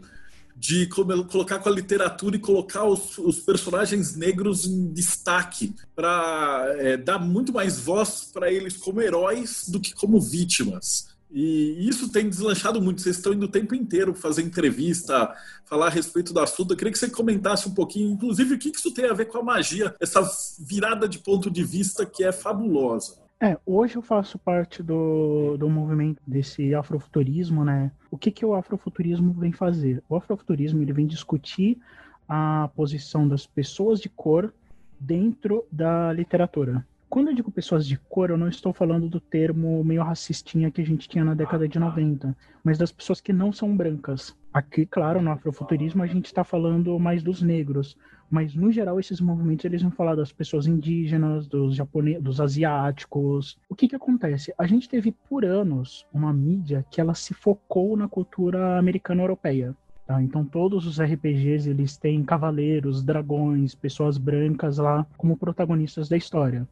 [0.59, 6.97] de colocar com a literatura e colocar os, os personagens negros em destaque para é,
[6.97, 11.15] dar muito mais voz para eles como heróis do que como vítimas.
[11.31, 13.03] E isso tem deslanchado muito.
[13.03, 15.31] Vocês estão indo o tempo inteiro fazer entrevista,
[15.67, 16.73] falar a respeito do assunto.
[16.73, 19.39] Eu queria que você comentasse um pouquinho, inclusive, o que isso tem a ver com
[19.39, 20.27] a magia, essa
[20.59, 23.26] virada de ponto de vista que é fabulosa.
[23.39, 27.93] É, hoje eu faço parte do, do movimento desse afrofuturismo, né?
[28.11, 30.03] O que, que o afrofuturismo vem fazer?
[30.09, 31.79] O afrofuturismo ele vem discutir
[32.27, 34.55] a posição das pessoas de cor
[34.99, 36.87] dentro da literatura.
[37.09, 40.81] Quando eu digo pessoas de cor, eu não estou falando do termo meio racistinha que
[40.81, 44.37] a gente tinha na década de 90, mas das pessoas que não são brancas.
[44.53, 47.97] Aqui, claro, no afrofuturismo a gente está falando mais dos negros,
[48.29, 53.57] mas no geral esses movimentos eles vão falar das pessoas indígenas, dos japoneses, dos asiáticos.
[53.69, 54.53] O que que acontece?
[54.59, 59.77] A gente teve por anos uma mídia que ela se focou na cultura americana europeia.
[60.07, 60.21] Tá?
[60.23, 66.67] Então todos os RPGs eles têm cavaleiros, dragões, pessoas brancas lá como protagonistas da história.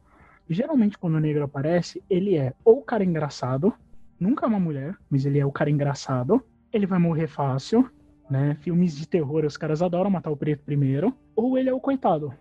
[0.49, 3.73] Geralmente quando o negro aparece, ele é ou o cara engraçado,
[4.19, 6.43] nunca é uma mulher, mas ele é o cara engraçado.
[6.71, 7.89] Ele vai morrer fácil,
[8.29, 8.55] né?
[8.61, 11.15] Filmes de terror, os caras adoram matar o preto primeiro.
[11.35, 12.33] Ou ele é o coitado,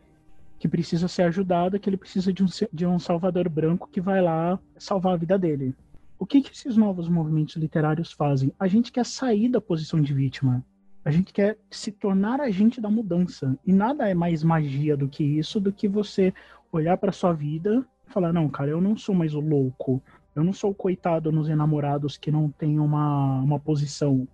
[0.58, 4.20] que precisa ser ajudado, que ele precisa de um, de um salvador branco que vai
[4.20, 5.74] lá salvar a vida dele.
[6.18, 8.52] O que, que esses novos movimentos literários fazem?
[8.58, 10.64] A gente quer sair da posição de vítima.
[11.04, 13.58] A gente quer se tornar agente da mudança.
[13.66, 16.32] E nada é mais magia do que isso, do que você
[16.72, 20.02] olhar para sua vida falar: não, cara, eu não sou mais o louco.
[20.34, 24.26] Eu não sou o coitado nos enamorados que não tem uma, uma posição.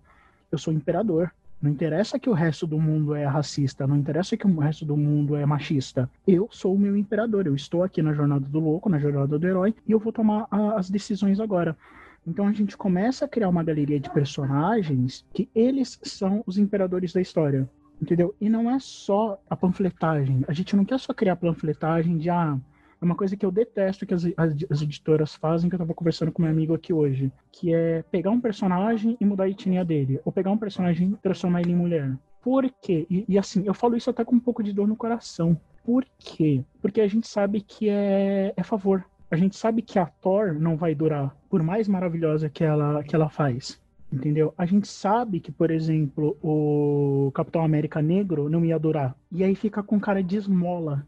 [0.51, 1.31] Eu sou imperador.
[1.61, 4.97] Não interessa que o resto do mundo é racista, não interessa que o resto do
[4.97, 6.09] mundo é machista.
[6.25, 9.47] Eu sou o meu imperador, eu estou aqui na jornada do louco, na jornada do
[9.47, 11.77] herói, e eu vou tomar a, as decisões agora.
[12.25, 17.13] Então a gente começa a criar uma galeria de personagens que eles são os imperadores
[17.13, 17.69] da história.
[18.01, 18.33] Entendeu?
[18.41, 20.43] E não é só a panfletagem.
[20.47, 22.57] A gente não quer só criar panfletagem de ah,
[23.01, 25.93] é uma coisa que eu detesto que as, as, as, editoras fazem, que eu tava
[25.93, 29.83] conversando com meu amigo aqui hoje, que é pegar um personagem e mudar a etnia
[29.83, 32.15] dele, ou pegar um personagem e transformar ele em mulher.
[32.43, 33.07] Por quê?
[33.09, 35.59] E, e assim, eu falo isso até com um pouco de dor no coração.
[35.83, 36.63] Por quê?
[36.79, 39.03] Porque a gente sabe que é, é favor.
[39.31, 43.15] A gente sabe que a Thor não vai durar, por mais maravilhosa que ela, que
[43.15, 43.81] ela faz.
[44.11, 44.53] Entendeu?
[44.57, 49.15] A gente sabe que, por exemplo, o Capitão América Negro não ia durar.
[49.31, 51.07] E aí fica com cara de esmola.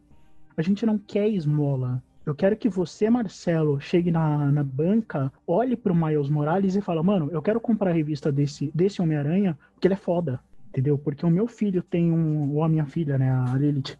[0.55, 2.01] A gente não quer esmola.
[2.25, 7.03] Eu quero que você, Marcelo, chegue na, na banca, olhe pro Miles Morales e fala,
[7.03, 10.39] mano, eu quero comprar a revista desse, desse Homem-Aranha, porque ele é foda,
[10.69, 10.97] entendeu?
[10.97, 13.97] Porque o meu filho tem um, ou a minha filha, né, a Lilith,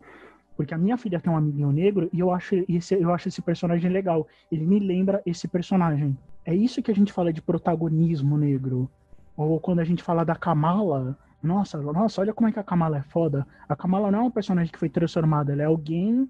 [0.55, 3.41] Porque a minha filha tem um amiguinho negro e eu acho esse, eu acho esse
[3.41, 4.25] personagem legal.
[4.49, 6.17] Ele me lembra esse personagem.
[6.45, 8.89] É isso que a gente fala de protagonismo negro.
[9.35, 12.99] Ou quando a gente fala da Kamala, nossa, nossa, olha como é que a Kamala
[12.99, 13.45] é foda.
[13.67, 16.29] A Kamala não é uma personagem que foi transformada, ela é alguém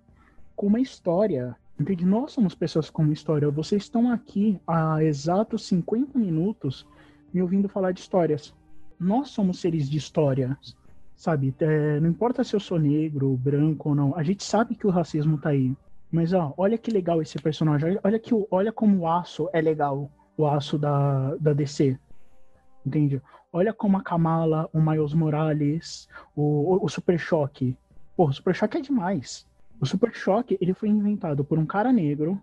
[0.55, 1.55] com uma história.
[1.79, 2.05] Entende?
[2.05, 3.49] Nós somos pessoas com uma história.
[3.49, 6.87] Vocês estão aqui há exatos 50 minutos
[7.33, 8.53] me ouvindo falar de histórias.
[8.99, 10.57] Nós somos seres de história,
[11.15, 11.53] sabe?
[11.59, 14.15] É, não importa se eu sou negro, branco ou não.
[14.15, 15.75] A gente sabe que o racismo tá aí.
[16.11, 17.99] Mas ó, olha que legal esse personagem.
[18.03, 21.97] Olha que olha como o aço é legal, o aço da, da DC.
[22.85, 23.19] Entende?
[23.51, 27.75] Olha como a Kamala, o Miles Morales, o, o, o Super Choque.
[28.15, 29.47] Pô, o Super Choque é demais.
[29.79, 32.41] O Super Choque, ele foi inventado por um cara negro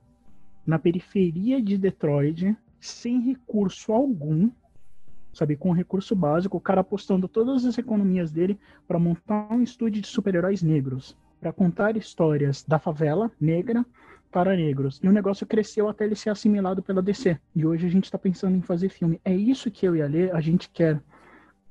[0.66, 4.50] na periferia de Detroit, sem recurso algum,
[5.32, 10.02] sabe, com recurso básico, o cara apostando todas as economias dele para montar um estúdio
[10.02, 13.84] de super-heróis negros, para contar histórias da favela negra
[14.30, 15.00] para negros.
[15.02, 17.38] E o negócio cresceu até ele ser assimilado pela DC.
[17.54, 19.20] E hoje a gente está pensando em fazer filme.
[19.24, 21.02] É isso que eu e a Lê, a gente quer.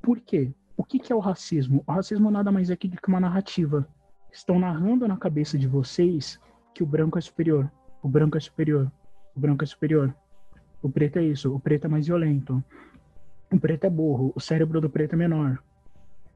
[0.02, 0.52] Por quê?
[0.76, 1.84] O que, que é o racismo?
[1.86, 3.88] O racismo nada mais é que uma narrativa.
[4.32, 6.40] Estão narrando na cabeça de vocês
[6.74, 7.72] que o branco é superior.
[8.02, 8.92] O branco é superior.
[9.36, 10.16] O branco é superior.
[10.82, 11.54] O preto é isso.
[11.54, 12.64] O preto é mais violento.
[13.52, 14.32] O preto é burro.
[14.36, 15.62] O cérebro do preto é menor.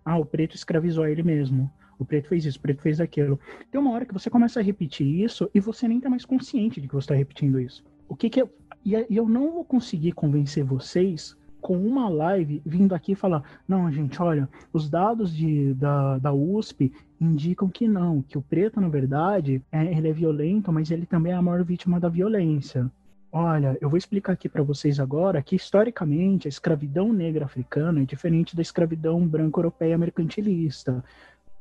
[0.03, 1.71] Ah, o preto escravizou ele mesmo.
[1.97, 3.39] O preto fez isso, o preto fez aquilo.
[3.71, 6.81] Tem uma hora que você começa a repetir isso e você nem tá mais consciente
[6.81, 7.83] de que você está repetindo isso.
[8.09, 8.43] O que que.
[8.83, 14.21] E eu não vou conseguir convencer vocês com uma live vindo aqui falar: não, gente,
[14.21, 19.63] olha, os dados de, da, da USP indicam que não, que o preto, na verdade,
[19.71, 22.91] é, ele é violento, mas ele também é a maior vítima da violência.
[23.31, 28.05] Olha, eu vou explicar aqui para vocês agora que historicamente a escravidão negra africana é
[28.05, 31.03] diferente da escravidão branca europeia mercantilista.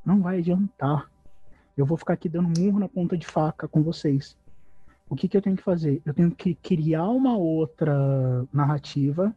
[0.04, 1.08] Não vai adiantar.
[1.74, 4.36] Eu vou ficar aqui dando murro na ponta de faca com vocês.
[5.08, 6.02] O que, que eu tenho que fazer?
[6.04, 9.34] Eu tenho que criar uma outra narrativa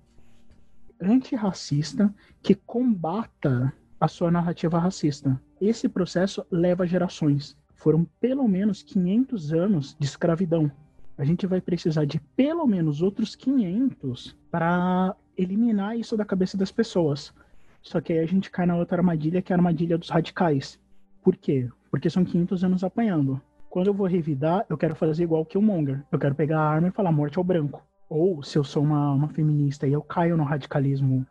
[1.01, 5.39] antirracista que combata a sua narrativa racista.
[5.59, 7.57] Esse processo leva gerações.
[7.73, 10.71] Foram pelo menos 500 anos de escravidão.
[11.17, 16.71] A gente vai precisar de pelo menos outros 500 para eliminar isso da cabeça das
[16.71, 17.33] pessoas.
[17.81, 20.79] Só que aí a gente cai na outra armadilha, que é a armadilha dos radicais.
[21.23, 21.69] Por quê?
[21.89, 23.41] Porque são 500 anos apanhando.
[23.69, 26.03] Quando eu vou revidar, eu quero fazer igual que o Monger.
[26.11, 27.81] Eu quero pegar a arma e falar morte ao branco.
[28.09, 31.25] Ou se eu sou uma, uma feminista e eu caio no radicalismo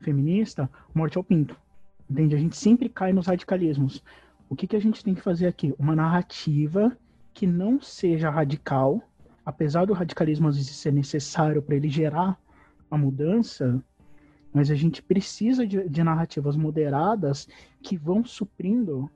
[0.00, 1.56] feminista, morte ao pinto.
[2.08, 2.34] Entende?
[2.34, 4.02] A gente sempre cai nos radicalismos.
[4.48, 5.74] O que, que a gente tem que fazer aqui?
[5.78, 6.96] Uma narrativa
[7.32, 9.00] que não seja radical,
[9.44, 12.38] apesar do radicalismo às vezes ser necessário para ele gerar
[12.90, 13.82] a mudança,
[14.52, 17.48] mas a gente precisa de, de narrativas moderadas
[17.80, 19.08] que vão suprindo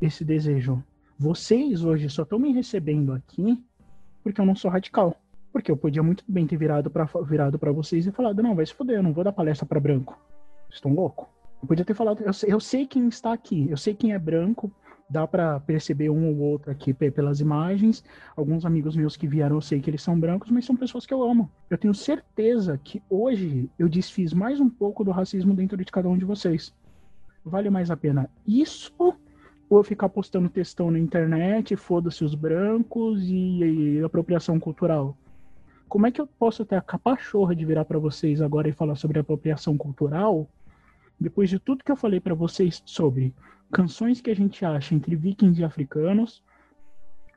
[0.00, 0.82] esse desejo.
[1.18, 3.62] Vocês hoje só estão me recebendo aqui
[4.22, 5.20] porque eu não sou radical.
[5.52, 8.64] Porque eu podia muito bem ter virado para virado para vocês e falado: não, vai
[8.64, 10.18] se foder, eu não vou dar palestra para branco.
[10.70, 11.28] Estão louco?
[11.62, 14.70] Eu podia ter falado: eu, eu sei quem está aqui, eu sei quem é branco,
[15.08, 18.04] dá para perceber um ou outro aqui pelas imagens.
[18.36, 21.12] Alguns amigos meus que vieram, eu sei que eles são brancos, mas são pessoas que
[21.12, 21.50] eu amo.
[21.68, 26.08] Eu tenho certeza que hoje eu desfiz mais um pouco do racismo dentro de cada
[26.08, 26.72] um de vocês.
[27.44, 28.92] Vale mais a pena isso
[29.68, 35.16] ou eu ficar postando textão na internet, foda-se os brancos e, e apropriação cultural?
[35.90, 38.94] Como é que eu posso ter a capachorra de virar para vocês agora e falar
[38.94, 40.48] sobre apropriação cultural
[41.18, 43.34] depois de tudo que eu falei para vocês sobre
[43.72, 46.44] canções que a gente acha entre vikings e africanos,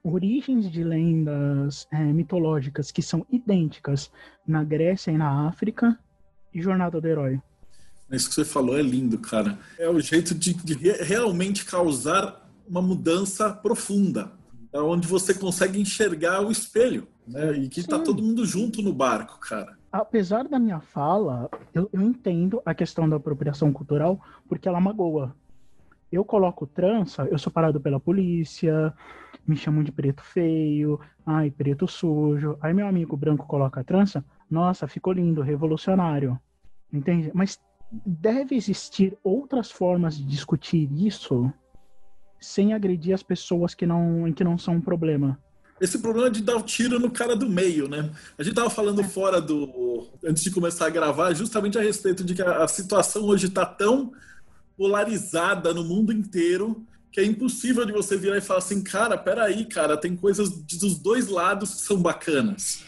[0.03, 4.11] origens de lendas é, mitológicas que são idênticas
[4.45, 5.97] na Grécia e na África
[6.53, 7.41] e Jornada do Herói.
[8.11, 9.57] Isso que você falou é lindo, cara.
[9.79, 14.31] É o jeito de, de realmente causar uma mudança profunda,
[14.71, 17.53] onde você consegue enxergar o espelho, né?
[17.53, 22.01] E que está todo mundo junto no barco, cara apesar da minha fala, eu, eu,
[22.01, 24.19] entendo a questão da apropriação cultural
[24.49, 25.35] porque ela magoa
[26.15, 28.93] eu coloco trança, eu sou parado pela polícia,
[29.47, 32.55] me chamam de preto feio, ai, preto sujo.
[32.61, 36.39] Aí meu amigo branco coloca a trança, nossa, ficou lindo, revolucionário.
[36.91, 37.31] Entende?
[37.33, 37.59] Mas
[37.91, 41.51] deve existir outras formas de discutir isso
[42.39, 45.39] sem agredir as pessoas que não, que não são um problema.
[45.81, 48.09] Esse problema de dar o um tiro no cara do meio, né?
[48.37, 49.03] A gente tava falando é.
[49.03, 50.07] fora do.
[50.23, 53.65] antes de começar a gravar, justamente a respeito de que a, a situação hoje está
[53.65, 54.11] tão
[54.77, 59.65] polarizada no mundo inteiro que é impossível de você virar e falar assim, cara, peraí,
[59.65, 62.83] cara, tem coisas dos dois lados que são bacanas.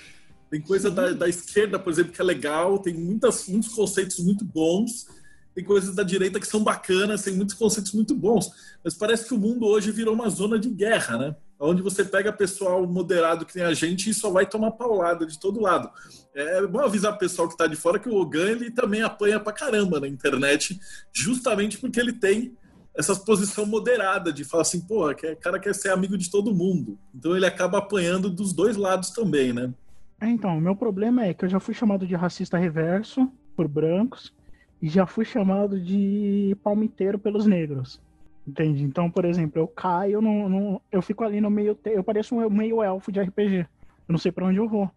[0.49, 4.43] Tem coisa da, da, esquerda, por exemplo, que é legal, tem muitas, muitos conceitos muito
[4.43, 5.05] bons,
[5.53, 8.49] tem coisas da direita que são bacanas, tem muitos conceitos muito bons,
[8.83, 11.35] mas parece que o mundo hoje virou uma zona de guerra, né?
[11.59, 15.39] Onde você pega pessoal moderado que nem a gente e só vai tomar paulada de
[15.39, 15.89] todo lado.
[16.33, 19.39] É bom avisar o pessoal que está de fora que o Ogan ele também apanha
[19.39, 20.77] pra caramba na internet,
[21.13, 22.55] justamente porque ele tem
[22.93, 26.97] essa posição moderada de falar assim, pô, o cara quer ser amigo de todo mundo.
[27.13, 29.73] Então ele acaba apanhando dos dois lados também, né?
[30.19, 33.67] É, então, o meu problema é que eu já fui chamado de racista reverso por
[33.67, 34.33] brancos
[34.81, 38.01] e já fui chamado de palmiteiro pelos negros.
[38.47, 38.83] Entende?
[38.83, 41.77] Então, por exemplo, eu caio, no, no, eu fico ali no meio.
[41.85, 43.59] Eu pareço um meio elfo de RPG.
[43.59, 43.67] Eu
[44.11, 44.89] não sei para onde eu vou.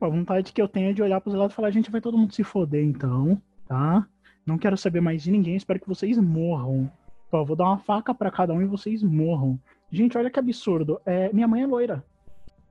[0.00, 2.18] A vontade que eu tenho é de olhar pros lados e falar: gente, vai todo
[2.18, 4.06] mundo se foder então, tá?
[4.44, 6.90] Não quero saber mais de ninguém, espero que vocês morram.
[7.30, 9.58] Pô, vou dar uma faca para cada um e vocês morram.
[9.90, 11.00] Gente, olha que absurdo.
[11.06, 12.04] É, minha mãe é loira.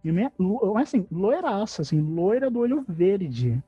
[0.03, 3.61] Minha mãe é, assim, loiraça, assim, loira do olho verde.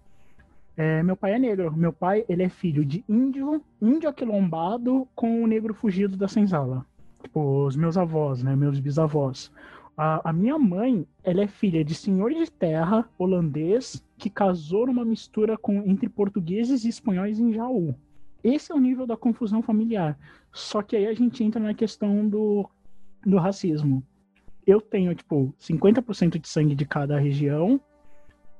[0.81, 1.71] É, meu pai é negro.
[1.77, 6.83] Meu pai, ele é filho de índio, índio aquilombado com o negro fugido da senzala.
[7.21, 8.55] Tipo, os meus avós, né?
[8.55, 9.51] Meus bisavós.
[9.95, 15.05] A, a, minha mãe, ela é filha de senhor de terra holandês que casou numa
[15.05, 17.93] mistura com, entre portugueses e espanhóis em Jaú.
[18.43, 20.17] Esse é o nível da confusão familiar.
[20.51, 22.67] Só que aí a gente entra na questão do,
[23.23, 24.01] do racismo.
[24.65, 27.79] Eu tenho, tipo, 50% de sangue de cada região,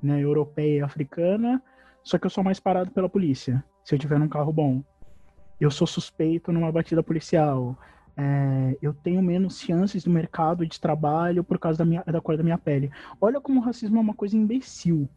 [0.00, 1.60] né, europeia e africana,
[2.02, 4.82] só que eu sou mais parado pela polícia, se eu tiver num carro bom.
[5.60, 7.78] Eu sou suspeito numa batida policial.
[8.16, 12.36] É, eu tenho menos chances no mercado de trabalho por causa da, minha, da cor
[12.36, 12.90] da minha pele.
[13.20, 15.08] Olha como o racismo é uma coisa imbecil.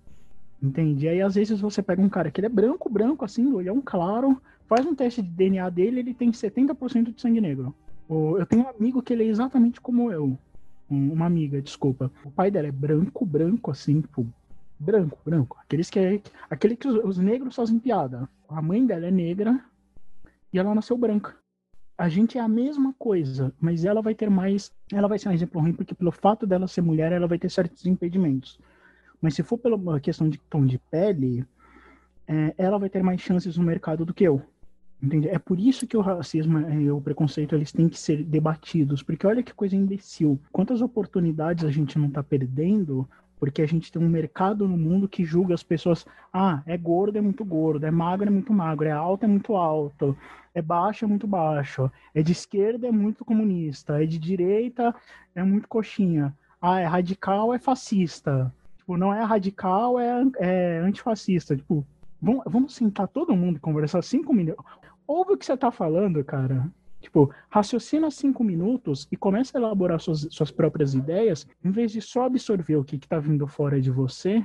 [0.61, 1.07] Entende?
[1.07, 3.81] Aí, às vezes, você pega um cara que ele é branco, branco, assim, do olhão
[3.83, 7.75] claro, faz um teste de DNA dele, ele tem 70% de sangue negro.
[8.09, 10.37] Eu tenho um amigo que ele é exatamente como eu.
[10.89, 12.11] Uma amiga, desculpa.
[12.23, 14.27] O pai dela é branco, branco, assim, tipo,
[14.85, 15.57] branco, branco.
[15.61, 18.29] Aqueles que é, aquele que os, os negros fazem piada.
[18.47, 19.59] A mãe dela é negra
[20.53, 21.35] e ela nasceu branca.
[21.97, 25.31] A gente é a mesma coisa, mas ela vai ter mais, ela vai ser um
[25.31, 28.59] exemplo ruim porque pelo fato dela ser mulher, ela vai ter certos impedimentos.
[29.21, 31.45] Mas se for pela questão de tom de pele,
[32.27, 34.41] é, ela vai ter mais chances no mercado do que eu.
[35.01, 35.27] Entende?
[35.29, 39.27] É por isso que o racismo e o preconceito eles têm que ser debatidos, porque
[39.27, 40.39] olha que coisa imbecil.
[40.51, 43.07] Quantas oportunidades a gente não está perdendo
[43.45, 47.17] porque a gente tem um mercado no mundo que julga as pessoas, ah, é gordo,
[47.19, 50.17] é muito gordo, é magro, é muito magro, é alto, é muito alto,
[50.53, 54.95] é baixo, é muito baixo, é de esquerda, é muito comunista, é de direita,
[55.35, 58.51] é muito coxinha, ah, é radical, é fascista.
[58.77, 61.55] Tipo, não é radical, é, é antifascista.
[61.55, 61.85] Tipo,
[62.19, 64.65] vamos, vamos sentar todo mundo e conversar cinco minutos.
[65.05, 66.67] Ouve o que você tá falando, cara.
[67.05, 72.01] Tipo, raciocina cinco minutos e começa a elaborar suas, suas próprias ideias, em vez de
[72.01, 74.43] só absorver o que está vindo fora de você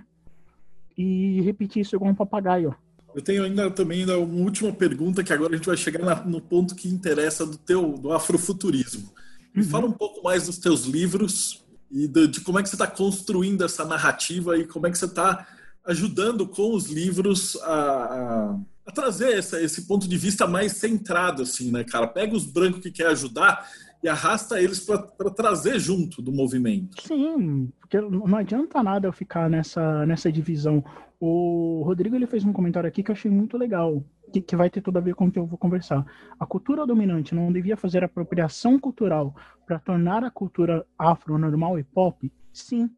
[0.94, 2.74] e repetir isso igual um papagaio.
[3.14, 6.22] Eu tenho ainda também ainda uma última pergunta que agora a gente vai chegar na,
[6.22, 9.10] no ponto que interessa do teu do afrofuturismo.
[9.54, 9.68] Me uhum.
[9.68, 12.86] fala um pouco mais dos teus livros e de, de como é que você está
[12.86, 15.46] construindo essa narrativa e como é que você está
[15.86, 21.42] ajudando com os livros a, a, a trazer essa, esse ponto de vista mais centrado,
[21.42, 22.06] assim, né, cara?
[22.06, 23.68] Pega os brancos que quer ajudar
[24.02, 27.02] e arrasta eles para trazer junto do movimento.
[27.02, 30.82] Sim, porque não adianta nada eu ficar nessa, nessa divisão.
[31.18, 34.02] O Rodrigo ele fez um comentário aqui que eu achei muito legal,
[34.32, 36.04] que, que vai ter tudo a ver com o que eu vou conversar.
[36.38, 41.84] A cultura dominante não devia fazer apropriação cultural para tornar a cultura afro normal e
[41.84, 42.32] pop?
[42.52, 42.90] Sim,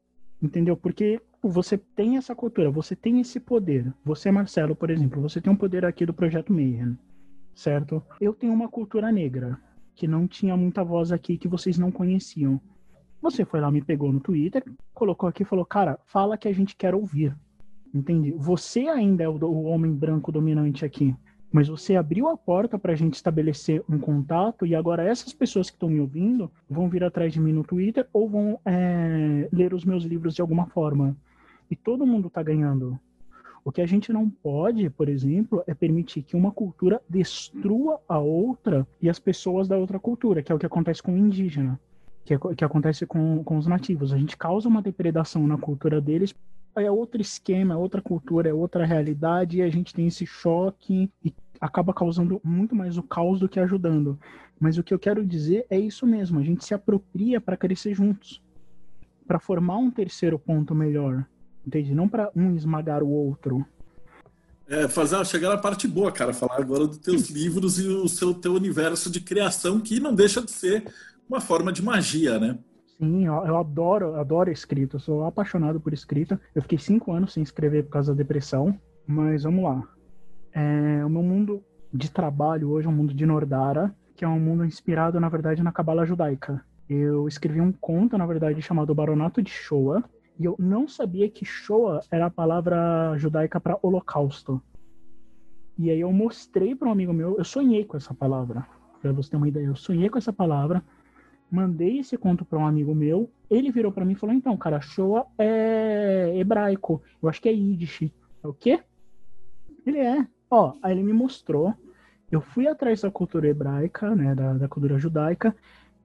[0.42, 0.76] entendeu?
[0.76, 3.92] Porque você tem essa cultura, você tem esse poder.
[4.04, 6.98] Você, Marcelo, por exemplo, você tem um poder aqui do Projeto Mayhem,
[7.54, 8.02] certo?
[8.20, 9.58] Eu tenho uma cultura negra,
[9.94, 12.60] que não tinha muita voz aqui, que vocês não conheciam.
[13.20, 16.52] Você foi lá, me pegou no Twitter, colocou aqui e falou, cara, fala que a
[16.52, 17.36] gente quer ouvir.
[17.94, 18.32] Entende?
[18.32, 21.14] Você ainda é o, o homem branco dominante aqui.
[21.52, 25.68] Mas você abriu a porta para a gente estabelecer um contato e agora essas pessoas
[25.68, 29.74] que estão me ouvindo vão vir atrás de mim no Twitter ou vão é, ler
[29.74, 31.14] os meus livros de alguma forma
[31.70, 32.98] e todo mundo está ganhando.
[33.64, 38.18] O que a gente não pode, por exemplo, é permitir que uma cultura destrua a
[38.18, 41.78] outra e as pessoas da outra cultura, que é o que acontece com o indígena,
[42.24, 44.12] que, é, que acontece com, com os nativos.
[44.12, 46.34] A gente causa uma depredação na cultura deles,
[46.76, 51.10] é outro esquema, é outra cultura, é outra realidade, e a gente tem esse choque
[51.24, 54.18] e acaba causando muito mais o caos do que ajudando.
[54.58, 57.94] Mas o que eu quero dizer é isso mesmo, a gente se apropria para crescer
[57.94, 58.42] juntos,
[59.26, 61.26] para formar um terceiro ponto melhor.
[61.66, 61.94] Entende?
[61.94, 63.64] Não para um esmagar o outro.
[64.66, 68.34] É, fazer, chegar na parte boa, cara, falar agora dos teus livros e o seu
[68.34, 70.84] teu universo de criação, que não deixa de ser
[71.28, 72.58] uma forma de magia, né?
[73.02, 76.40] Sim, eu, adoro, adoro escrita, eu sou apaixonado por escrita.
[76.54, 79.82] Eu fiquei cinco anos sem escrever por causa da depressão, mas vamos lá.
[80.52, 84.64] É, o meu mundo de trabalho hoje, um mundo de Nordara, que é um mundo
[84.64, 86.64] inspirado, na verdade, na cabala judaica.
[86.88, 90.04] Eu escrevi um conto, na verdade, chamado Baronato de Shoah,
[90.38, 94.62] e eu não sabia que Shoah era a palavra judaica para holocausto.
[95.76, 98.64] E aí eu mostrei para um amigo meu, eu sonhei com essa palavra,
[99.00, 99.66] para você ter uma ideia.
[99.66, 100.84] Eu sonhei com essa palavra,
[101.52, 104.80] mandei esse conto para um amigo meu, ele virou para mim e falou: "Então, cara,
[104.80, 107.02] Shoah é hebraico.
[107.22, 108.10] Eu acho que é Yiddish".
[108.42, 108.80] É o quê?
[109.86, 110.26] Ele é.
[110.50, 111.74] Ó, aí ele me mostrou.
[112.30, 115.54] Eu fui atrás da cultura hebraica, né, da, da cultura judaica,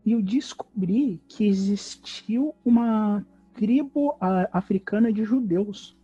[0.05, 4.15] e eu descobri que existiu uma tribo
[4.51, 5.97] africana de judeus.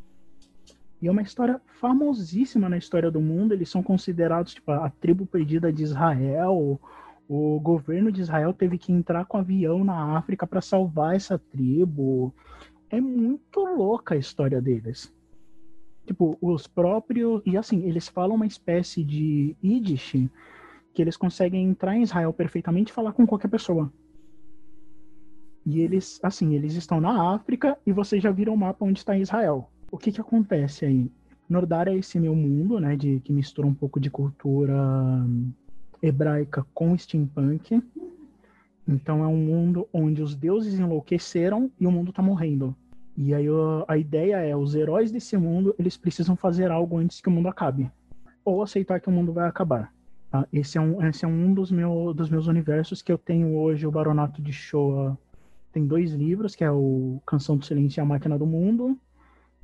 [1.02, 3.54] E é uma história famosíssima na história do mundo.
[3.54, 6.80] Eles são considerados tipo, a tribo perdida de Israel.
[7.36, 12.32] O governo de Israel teve que entrar com avião na África para salvar essa tribo.
[12.92, 15.12] É muito louca a história deles.
[16.06, 17.42] Tipo, os próprios.
[17.44, 20.30] E assim, eles falam uma espécie de Yiddish
[20.94, 23.92] que eles conseguem entrar em Israel perfeitamente e falar com qualquer pessoa.
[25.66, 29.18] E eles, assim, eles estão na África e vocês já viram o mapa onde está
[29.18, 29.72] Israel.
[29.92, 31.12] O que que acontece aí?
[31.50, 34.76] Nordar é esse meu mundo, né, de que mistura um pouco de cultura
[36.04, 37.82] hebraica com steampunk.
[38.86, 42.76] Então é um mundo onde os deuses enlouqueceram e o mundo está morrendo.
[43.16, 43.46] E aí
[43.88, 47.48] a ideia é, os heróis desse mundo, eles precisam fazer algo antes que o mundo
[47.48, 47.90] acabe.
[48.44, 49.94] Ou aceitar que o mundo vai acabar.
[50.30, 50.46] Tá?
[50.52, 53.88] Esse é um, esse é um dos, meu, dos meus universos que eu tenho hoje,
[53.88, 55.18] o Baronato de Shoah
[55.72, 58.98] tem dois livros, que é o Canção do Silêncio e a Máquina do Mundo,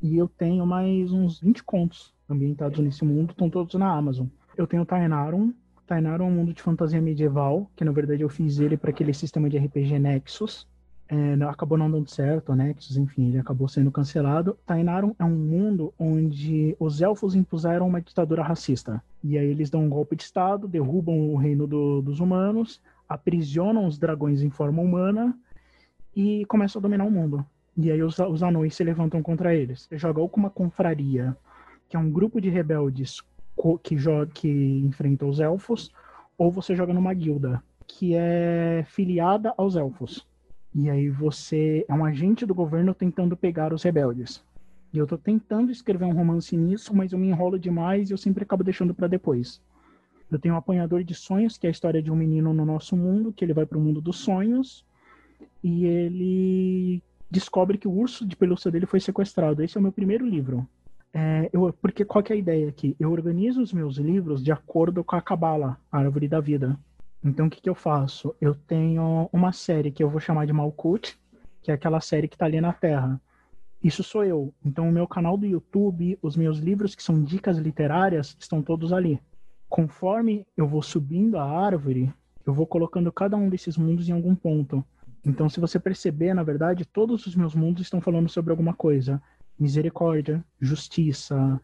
[0.02, 4.28] e eu tenho mais uns 20 contos ambientados nesse mundo, estão todos na Amazon.
[4.58, 5.54] Eu tenho Tainarum,
[5.90, 9.12] Tainarum é um mundo de fantasia medieval, que na verdade eu fiz ele para aquele
[9.12, 10.68] sistema de RPG Nexus,
[11.08, 14.56] é, acabou não dando certo, Nexus, enfim, ele acabou sendo cancelado.
[14.68, 19.04] Tainarum é um mundo onde os elfos impuseram uma ditadura racista.
[19.24, 23.88] E aí eles dão um golpe de estado, derrubam o reino do, dos humanos, aprisionam
[23.88, 25.36] os dragões em forma humana
[26.16, 27.44] e começam a dominar o mundo.
[27.76, 29.90] E aí os, os anões se levantam contra eles.
[29.94, 31.36] Joga com uma confraria,
[31.90, 33.24] que é um grupo de rebeldes
[33.84, 33.96] que,
[34.34, 35.92] que enfrenta os elfos,
[36.38, 40.28] ou você joga numa guilda, que é filiada aos elfos.
[40.74, 44.44] E aí você é um agente do governo tentando pegar os rebeldes.
[44.94, 48.18] E eu tô tentando escrever um romance nisso, mas eu me enrolo demais e eu
[48.18, 49.62] sempre acabo deixando para depois.
[50.32, 52.96] Eu tenho um apanhador de sonhos, que é a história de um menino no nosso
[52.96, 54.86] mundo, que ele vai para o mundo dos sonhos
[55.64, 59.64] e ele descobre que o urso de pelúcia dele foi sequestrado.
[59.64, 60.68] Esse é o meu primeiro livro.
[61.14, 62.96] É, eu, porque qual que é a ideia aqui?
[63.00, 66.78] Eu organizo os meus livros de acordo com a Cabala, a Árvore da Vida.
[67.24, 68.34] Então, o que, que eu faço?
[68.40, 71.20] Eu tenho uma série que eu vou chamar de Malkut,
[71.62, 73.20] que é aquela série que está ali na Terra.
[73.84, 74.54] Isso sou eu.
[74.64, 78.94] Então, o meu canal do YouTube, os meus livros que são dicas literárias, estão todos
[78.94, 79.20] ali.
[79.68, 82.14] Conforme eu vou subindo a árvore,
[82.46, 84.84] eu vou colocando cada um desses mundos em algum ponto.
[85.26, 89.22] Então, se você perceber, na verdade, todos os meus mundos estão falando sobre alguma coisa:
[89.60, 91.60] misericórdia, justiça,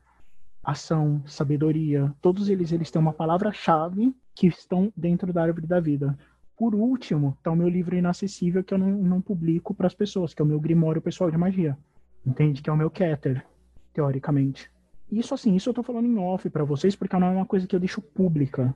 [0.63, 2.13] ação, sabedoria.
[2.21, 6.17] Todos eles eles têm uma palavra-chave que estão dentro da árvore da vida.
[6.57, 10.33] Por último, está o meu livro inacessível que eu não, não publico para as pessoas,
[10.33, 11.77] que é o meu Grimório Pessoal de Magia.
[12.25, 12.61] Entende?
[12.61, 13.45] Que é o meu Keter,
[13.93, 14.71] teoricamente.
[15.11, 17.67] Isso assim, isso eu estou falando em off para vocês, porque não é uma coisa
[17.67, 18.73] que eu deixo pública.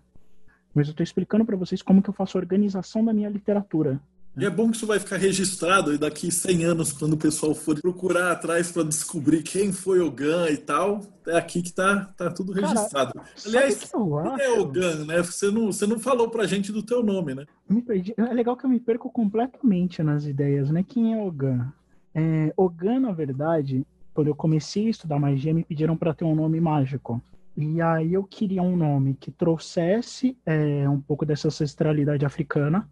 [0.73, 3.99] Mas eu estou explicando para vocês como que eu faço a organização da minha literatura.
[4.39, 7.53] E é bom que isso vai ficar registrado e daqui 100 anos, quando o pessoal
[7.53, 12.05] for procurar atrás para descobrir quem foi o Gan e tal, é aqui que tá,
[12.15, 13.13] tá tudo registrado.
[13.13, 15.21] Cara, Aliás, que quem é o Gan, né?
[15.21, 17.45] Você não, você não falou pra gente do teu nome, né?
[17.69, 18.13] Me perdi.
[18.15, 20.85] É legal que eu me perco completamente nas ideias, né?
[20.87, 21.73] Quem é o Gan?
[22.15, 26.23] É, o Gan, na verdade, quando eu comecei a estudar magia, me pediram para ter
[26.23, 27.21] um nome mágico.
[27.57, 32.87] E aí eu queria um nome que trouxesse é, um pouco dessa ancestralidade africana,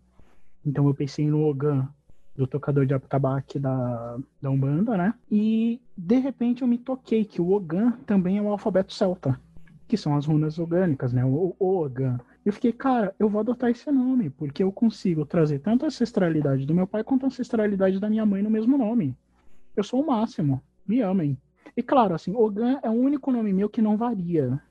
[0.68, 1.88] então eu pensei no Ogan,
[2.36, 5.14] do tocador de atabaque da, da Umbanda, né?
[5.32, 9.40] E de repente eu me toquei que o Ogan também é o alfabeto celta,
[9.88, 11.26] que são as runas orgânicas, né?
[11.26, 12.20] O, Ogan.
[12.46, 16.66] Eu fiquei, cara, eu vou adotar esse nome, porque eu consigo trazer tanto a ancestralidade
[16.66, 19.16] do meu pai quanto a ancestralidade da minha mãe no mesmo nome.
[19.76, 20.62] Eu sou o máximo.
[20.86, 21.38] Me amem.
[21.76, 24.62] E claro, assim, Ogan é o único nome meu que não varia.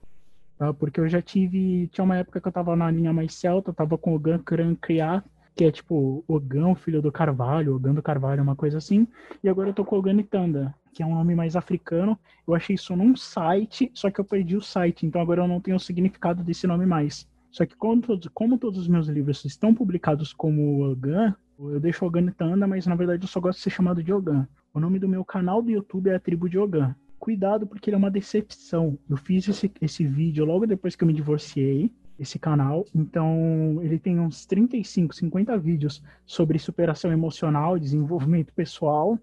[0.58, 0.72] Tá?
[0.72, 1.88] Porque eu já tive.
[1.88, 5.24] Tinha uma época que eu tava na linha mais celta, tava com Ogan Kran Kriat,
[5.56, 9.08] que é tipo Ogão, filho do Carvalho, Ogão do Carvalho, uma coisa assim.
[9.42, 12.18] E agora eu tô com Oganitanda, que é um nome mais africano.
[12.46, 15.58] Eu achei isso num site, só que eu perdi o site, então agora eu não
[15.58, 17.26] tenho o significado desse nome mais.
[17.50, 22.04] Só que como todos, como todos os meus livros estão publicados como Ogan, eu deixo
[22.04, 24.46] Oganitanda, mas na verdade eu só gosto de ser chamado de Ogan.
[24.74, 26.94] O nome do meu canal do YouTube é a Tribo de Ogan.
[27.18, 28.98] Cuidado, porque ele é uma decepção.
[29.08, 32.84] Eu fiz esse, esse vídeo logo depois que eu me divorciei esse canal.
[32.94, 39.18] Então, ele tem uns 35, 50 vídeos sobre superação emocional, desenvolvimento pessoal.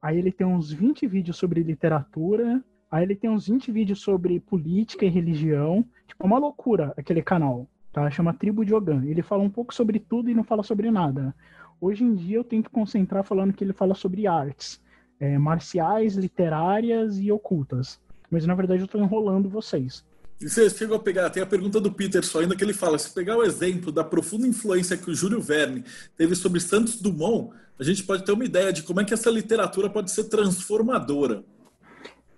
[0.00, 2.62] Aí ele tem uns 20 vídeos sobre literatura.
[2.90, 5.84] Aí ele tem uns 20 vídeos sobre política e religião.
[6.06, 8.08] Tipo, é uma loucura aquele canal, tá?
[8.10, 9.04] Chama Tribo de Ogan.
[9.04, 11.34] Ele fala um pouco sobre tudo e não fala sobre nada.
[11.80, 14.82] Hoje em dia eu tento concentrar falando que ele fala sobre artes,
[15.20, 18.00] é, marciais, literárias e ocultas.
[18.30, 20.04] Mas na verdade eu tô enrolando vocês.
[20.38, 23.10] Você chegou a pegar, tem a pergunta do Peter só ainda que ele fala, se
[23.10, 25.82] pegar o exemplo da profunda influência que o Júlio Verne
[26.14, 29.30] teve sobre Santos Dumont, a gente pode ter uma ideia de como é que essa
[29.30, 31.42] literatura pode ser transformadora.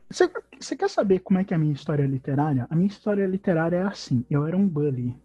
[0.08, 0.30] Você,
[0.60, 2.68] você quer saber como é que é a minha história literária?
[2.70, 5.16] A minha história literária é assim, eu era um bully.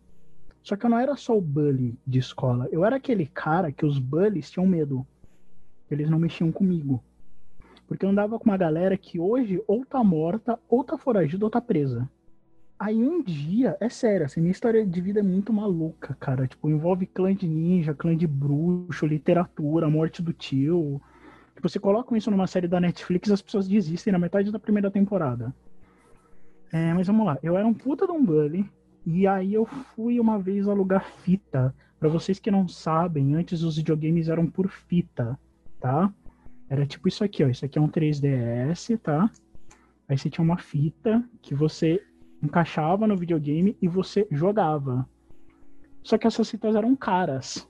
[0.64, 3.86] Só que eu não era só o bully de escola, eu era aquele cara que
[3.86, 5.06] os bullies tinham medo.
[5.92, 7.04] Eles não mexiam comigo.
[7.88, 11.52] Porque eu andava com uma galera que hoje ou tá morta, ou tá foragida, ou
[11.52, 12.10] tá presa.
[12.84, 16.46] Aí um dia, é sério, assim, minha história de vida é muito maluca, cara.
[16.46, 21.02] Tipo, envolve clã de ninja, clã de bruxo, literatura, morte do tio.
[21.56, 24.92] Tipo, você coloca isso numa série da Netflix, as pessoas desistem na metade da primeira
[24.92, 25.56] temporada.
[26.74, 28.70] É, mas vamos lá, eu era um puta de um bully,
[29.06, 31.74] e aí eu fui uma vez alugar fita.
[31.98, 35.40] Para vocês que não sabem, antes os videogames eram por fita,
[35.80, 36.14] tá?
[36.70, 37.48] Era tipo isso aqui, ó.
[37.48, 39.32] Isso aqui é um 3DS, tá?
[40.06, 42.04] Aí você tinha uma fita que você
[42.44, 45.08] encaixava no videogame e você jogava.
[46.04, 47.68] Só que essas fitas eram caras.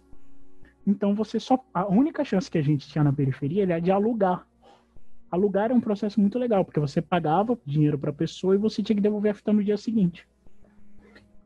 [0.86, 1.64] Então você só.
[1.74, 4.48] A única chance que a gente tinha na periferia era de alugar.
[5.32, 8.84] Alugar era um processo muito legal, porque você pagava dinheiro para a pessoa e você
[8.84, 10.28] tinha que devolver a fita no dia seguinte.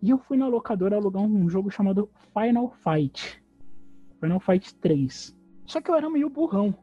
[0.02, 3.42] E eu fui na locadora alugar um jogo chamado Final Fight.
[4.20, 5.36] Final Fight 3.
[5.66, 6.76] Só que eu era meio burrão.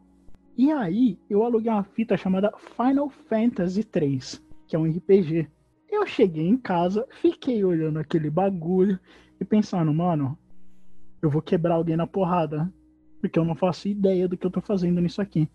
[0.56, 5.48] E aí eu aluguei uma fita chamada Final Fantasy 3, que é um RPG.
[5.90, 8.98] Eu cheguei em casa, fiquei olhando aquele bagulho
[9.40, 10.38] e pensando, mano,
[11.22, 12.72] eu vou quebrar alguém na porrada.
[13.20, 15.48] Porque eu não faço ideia do que eu tô fazendo nisso aqui.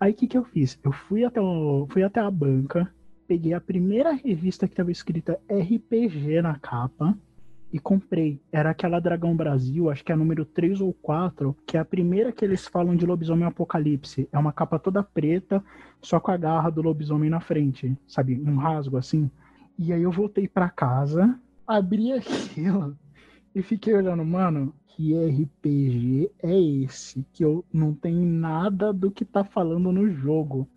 [0.00, 0.78] Aí o que, que eu fiz?
[0.82, 2.92] Eu fui até, o, fui até a banca,
[3.28, 7.16] peguei a primeira revista que tava escrita RPG na capa
[7.72, 8.40] e comprei.
[8.50, 11.84] Era aquela Dragão Brasil, acho que é a número 3 ou 4, que é a
[11.84, 14.28] primeira que eles falam de lobisomem apocalipse.
[14.32, 15.64] É uma capa toda preta,
[16.00, 18.40] só com a garra do lobisomem na frente, sabe?
[18.40, 19.30] Um rasgo assim.
[19.84, 22.96] E aí eu voltei para casa, abri aquilo
[23.52, 27.26] e fiquei olhando, mano, que RPG é esse?
[27.32, 30.68] Que eu não tenho nada do que tá falando no jogo.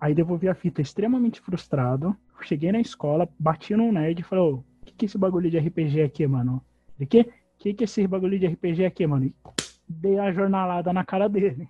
[0.00, 2.16] Aí devolvi a fita extremamente frustrado.
[2.42, 5.58] Cheguei na escola, bati no nerd e falei, ô, que que é esse bagulho de
[5.60, 6.60] RPG aqui, mano?
[6.98, 7.32] De que?
[7.56, 9.26] Que que é esse bagulho de RPG aqui, mano?
[9.26, 9.34] E
[9.88, 11.68] dei a jornalada na cara dele.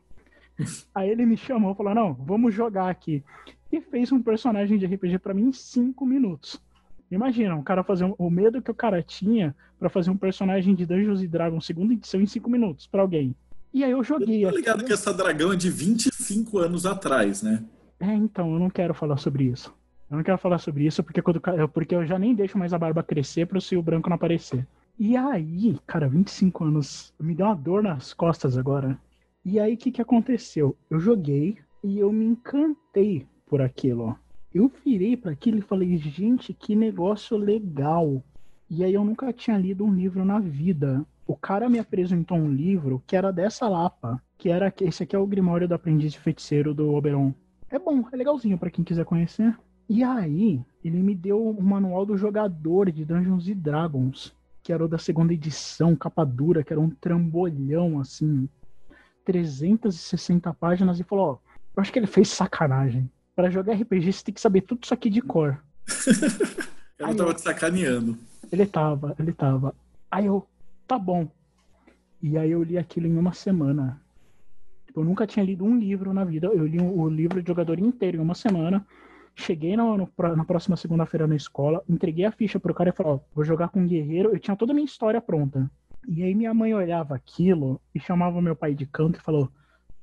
[0.94, 3.22] Aí ele me chamou e falou, não, vamos jogar aqui
[3.70, 6.61] e fez um personagem de RPG para mim em cinco minutos.
[7.11, 10.74] Imagina, um cara fazer um, o medo que o cara tinha para fazer um personagem
[10.74, 13.34] de Dungeons Dragons segunda edição em cinco minutos para alguém.
[13.72, 14.44] E aí eu joguei.
[14.44, 17.62] Eu tô ligado que essa dragão é de 25 anos atrás, né?
[18.00, 19.72] É, então, eu não quero falar sobre isso.
[20.11, 21.40] Eu não quero falar sobre isso porque, quando,
[21.72, 24.66] porque eu já nem deixo mais a barba crescer para o seu branco não aparecer.
[24.98, 28.98] E aí, cara, 25 anos, me deu uma dor nas costas agora.
[29.49, 30.76] E aí, o que, que aconteceu?
[30.90, 34.14] Eu joguei e eu me encantei por aquilo, ó.
[34.53, 38.24] Eu virei para aquilo e falei, gente, que negócio legal.
[38.68, 41.07] E aí eu nunca tinha lido um livro na vida.
[41.24, 45.18] O cara me apresentou um livro que era dessa lapa, que era esse aqui é
[45.18, 47.32] o Grimório do Aprendiz de Feiticeiro do Oberon.
[47.70, 49.57] É bom, é legalzinho para quem quiser conhecer.
[49.88, 54.88] E aí, ele me deu o manual do jogador de Dungeons Dragons, que era o
[54.88, 58.49] da segunda edição, capa dura, que era um trambolhão assim,
[59.26, 61.38] 360 páginas e falou: "Ó,
[61.76, 64.94] eu acho que ele fez sacanagem para jogar RPG você tem que saber tudo isso
[64.94, 65.62] aqui de cor.
[66.98, 68.16] Ela tava te sacaneando.
[68.50, 69.74] Ele tava, ele tava.
[70.10, 70.46] Aí eu,
[70.86, 71.28] tá bom.
[72.22, 74.00] E aí eu li aquilo em uma semana.
[74.94, 76.46] Eu nunca tinha lido um livro na vida.
[76.46, 78.86] Eu li o livro de jogador inteiro em uma semana.
[79.34, 83.12] Cheguei no, no, na próxima segunda-feira na escola, entreguei a ficha pro cara e falei,
[83.12, 84.30] ó, vou jogar com um guerreiro.
[84.30, 85.70] Eu tinha toda a minha história pronta.
[86.07, 89.50] E aí minha mãe olhava aquilo e chamava meu pai de canto e falou,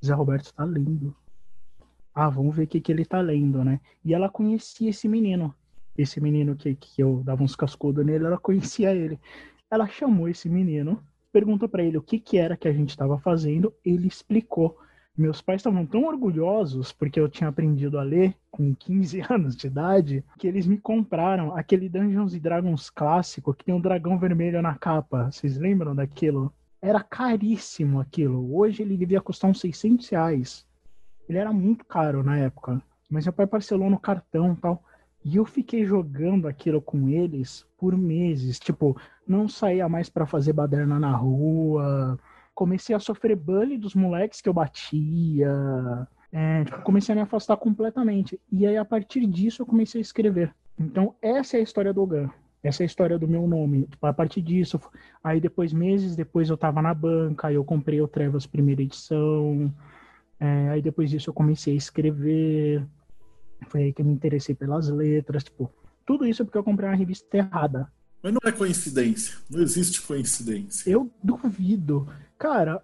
[0.04, 1.16] Zé Roberto tá lindo
[2.14, 3.80] ah, vamos ver o que, que ele tá lendo, né?
[4.04, 5.52] E ela conhecia esse menino.
[5.98, 9.18] Esse menino que, que eu dava uns cascudos nele, ela conhecia ele.
[9.68, 11.02] Ela chamou esse menino,
[11.32, 14.78] perguntou para ele o que, que era que a gente estava fazendo, ele explicou.
[15.16, 19.68] Meus pais estavam tão orgulhosos porque eu tinha aprendido a ler com 15 anos de
[19.68, 24.74] idade que eles me compraram aquele Dungeons Dragons clássico que tem um dragão vermelho na
[24.74, 25.30] capa.
[25.30, 26.52] Vocês lembram daquilo?
[26.82, 28.56] Era caríssimo aquilo.
[28.56, 30.66] Hoje ele devia custar uns 600 reais.
[31.28, 32.82] Ele era muito caro na época.
[33.08, 34.82] Mas meu pai parcelou no cartão e tal.
[35.24, 38.58] E eu fiquei jogando aquilo com eles por meses.
[38.58, 42.18] Tipo, não saía mais para fazer baderna na rua,
[42.54, 47.56] comecei a sofrer bullying dos moleques que eu batia, é, tipo, comecei a me afastar
[47.56, 48.40] completamente.
[48.50, 50.52] E aí, a partir disso, eu comecei a escrever.
[50.76, 52.28] Então, essa é a história do Ogan.
[52.60, 53.86] Essa é a história do meu nome.
[53.86, 54.80] Tipo, a partir disso,
[55.22, 59.72] aí depois, meses depois, eu tava na banca, aí eu comprei o Trevas primeira edição.
[60.40, 62.84] É, aí depois disso, eu comecei a escrever.
[63.68, 65.44] Foi aí que eu me interessei pelas letras.
[65.44, 65.70] Tipo,
[66.04, 67.88] tudo isso porque eu comprei uma revista errada.
[68.24, 69.36] Mas não é coincidência.
[69.50, 70.90] Não existe coincidência.
[70.90, 72.08] Eu duvido.
[72.38, 72.80] Cara,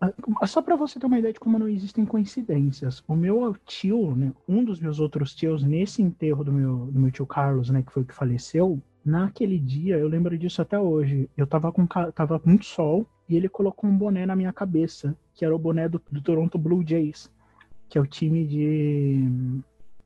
[0.46, 3.02] só para você ter uma ideia de como não existem coincidências.
[3.08, 7.10] O meu tio, né, um dos meus outros tios, nesse enterro do meu, do meu
[7.10, 11.26] tio Carlos, né, que foi o que faleceu, naquele dia, eu lembro disso até hoje,
[11.34, 15.42] eu tava com tava muito sol e ele colocou um boné na minha cabeça, que
[15.42, 17.30] era o boné do, do Toronto Blue Jays,
[17.88, 19.26] que é o time de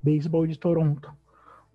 [0.01, 1.13] beisebol de Toronto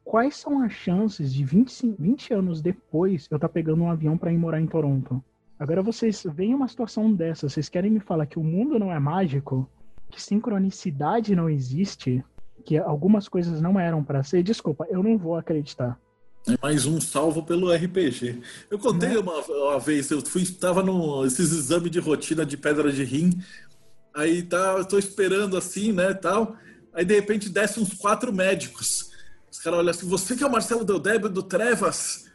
[0.10, 4.18] quais são as chances de 20, 20 anos depois eu estar tá pegando um avião
[4.18, 5.24] para ir morar em Toronto?
[5.60, 8.98] Agora vocês veem uma situação dessa, vocês querem me falar que o mundo não é
[8.98, 9.70] mágico,
[10.10, 12.26] que sincronicidade não existe,
[12.66, 14.42] que algumas coisas não eram para ser?
[14.42, 15.96] Desculpa, eu não vou acreditar.
[16.48, 18.42] É mais um salvo pelo RPG.
[18.72, 19.20] Eu contei né?
[19.20, 23.40] uma, uma, vez, eu fui, estava no esses exames de rotina de pedra de rim,
[24.16, 26.56] aí tá, eu tô esperando assim, né, tal.
[26.92, 29.09] Aí de repente desce uns quatro médicos.
[29.52, 32.26] Os caras olham assim, você que é o Marcelo Deldébio do Trevas?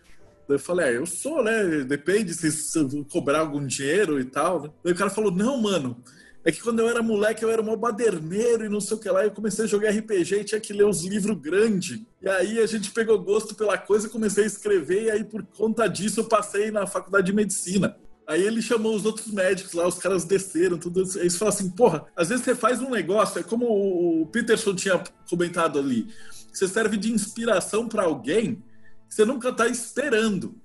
[0.48, 1.84] Eu falei, é, eu sou, né?
[1.84, 4.74] Depende se, se cobrar algum dinheiro e tal.
[4.82, 6.02] Daí o cara falou, não, mano,
[6.44, 9.08] é que quando eu era moleque eu era um baderneiro e não sei o que
[9.08, 9.24] lá.
[9.24, 12.02] Eu comecei a jogar RPG e tinha que ler uns livros grandes.
[12.20, 15.04] E aí a gente pegou gosto pela coisa, comecei a escrever.
[15.04, 17.96] E aí por conta disso eu passei na faculdade de medicina.
[18.26, 21.00] Aí ele chamou os outros médicos lá, os caras desceram, tudo.
[21.18, 25.02] Eles falaram assim: porra, às vezes você faz um negócio, é como o Peterson tinha
[25.28, 26.08] comentado ali
[26.59, 28.62] você serve de inspiração para alguém
[29.09, 30.57] que você nunca está esperando.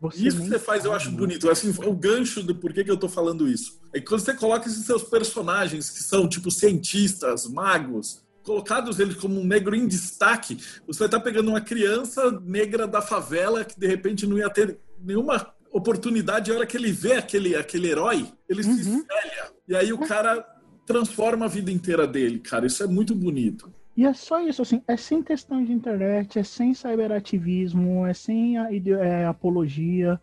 [0.00, 1.48] Você isso que você faz, eu acho bonito.
[1.48, 3.80] Assim, o gancho do porquê que eu estou falando isso.
[3.92, 9.14] É que quando você coloca esses seus personagens, que são tipo cientistas, magos, colocados eles
[9.14, 10.56] como um negro em destaque,
[10.86, 14.50] você vai estar tá pegando uma criança negra da favela que de repente não ia
[14.50, 16.50] ter nenhuma oportunidade.
[16.50, 18.74] A hora que ele vê aquele, aquele herói, ele uhum.
[18.74, 19.52] se espelha.
[19.68, 20.44] E aí o cara
[20.84, 22.66] transforma a vida inteira dele, cara.
[22.66, 23.72] Isso é muito bonito.
[23.96, 28.56] E é só isso, assim, é sem questão de internet, é sem cyberativismo, é sem
[28.56, 30.18] a, é, apologia,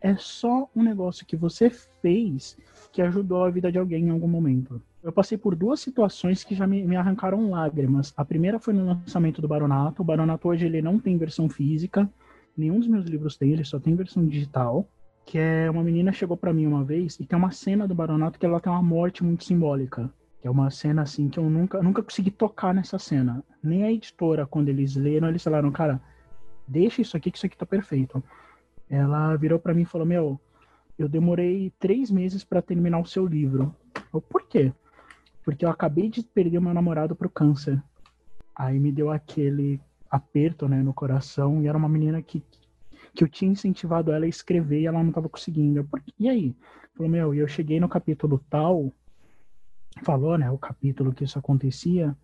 [0.00, 2.58] é só um negócio que você fez
[2.92, 4.80] que ajudou a vida de alguém em algum momento.
[5.02, 8.12] Eu passei por duas situações que já me, me arrancaram lágrimas.
[8.14, 10.02] A primeira foi no lançamento do Baronato.
[10.02, 12.08] O Baronato hoje ele não tem versão física,
[12.56, 14.86] nenhum dos meus livros tem, ele só tem versão digital.
[15.24, 18.38] Que é uma menina chegou para mim uma vez e tem uma cena do Baronato
[18.38, 20.12] que ela tem uma morte muito simbólica.
[20.44, 23.42] É uma cena assim que eu nunca, nunca consegui tocar nessa cena.
[23.62, 25.98] Nem a editora, quando eles leram, eles falaram, cara,
[26.68, 28.22] deixa isso aqui que isso aqui tá perfeito.
[28.90, 30.38] Ela virou para mim e falou, meu,
[30.98, 33.74] eu demorei três meses para terminar o seu livro.
[34.12, 34.70] Eu, por quê?
[35.42, 37.82] Porque eu acabei de perder meu namorado pro câncer.
[38.54, 39.80] Aí me deu aquele
[40.10, 41.62] aperto, né, no coração.
[41.62, 42.44] E era uma menina que,
[43.14, 45.78] que eu tinha incentivado ela a escrever e ela não tava conseguindo.
[45.80, 45.88] Eu,
[46.18, 46.54] e aí?
[46.94, 48.92] Falou, meu, e eu cheguei no capítulo tal,
[50.02, 52.16] falou, né, o capítulo que isso acontecia,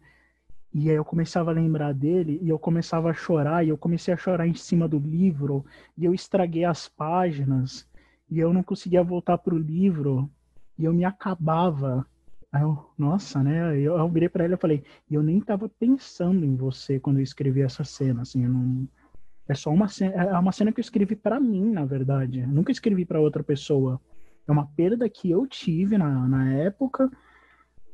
[0.72, 4.14] e aí eu começava a lembrar dele e eu começava a chorar, e eu comecei
[4.14, 5.64] a chorar em cima do livro,
[5.96, 7.88] e eu estraguei as páginas,
[8.30, 10.30] e eu não conseguia voltar pro livro,
[10.78, 12.06] e eu me acabava.
[12.52, 13.76] Aí eu, nossa, né?
[13.78, 17.22] Eu, eu virei para ele e falei, eu nem tava pensando em você quando eu
[17.22, 18.88] escrevi essa cena, assim, não
[19.48, 22.38] é só uma cena, é uma cena que eu escrevi para mim, na verdade.
[22.38, 24.00] Eu nunca escrevi para outra pessoa.
[24.46, 27.10] É uma perda que eu tive na, na época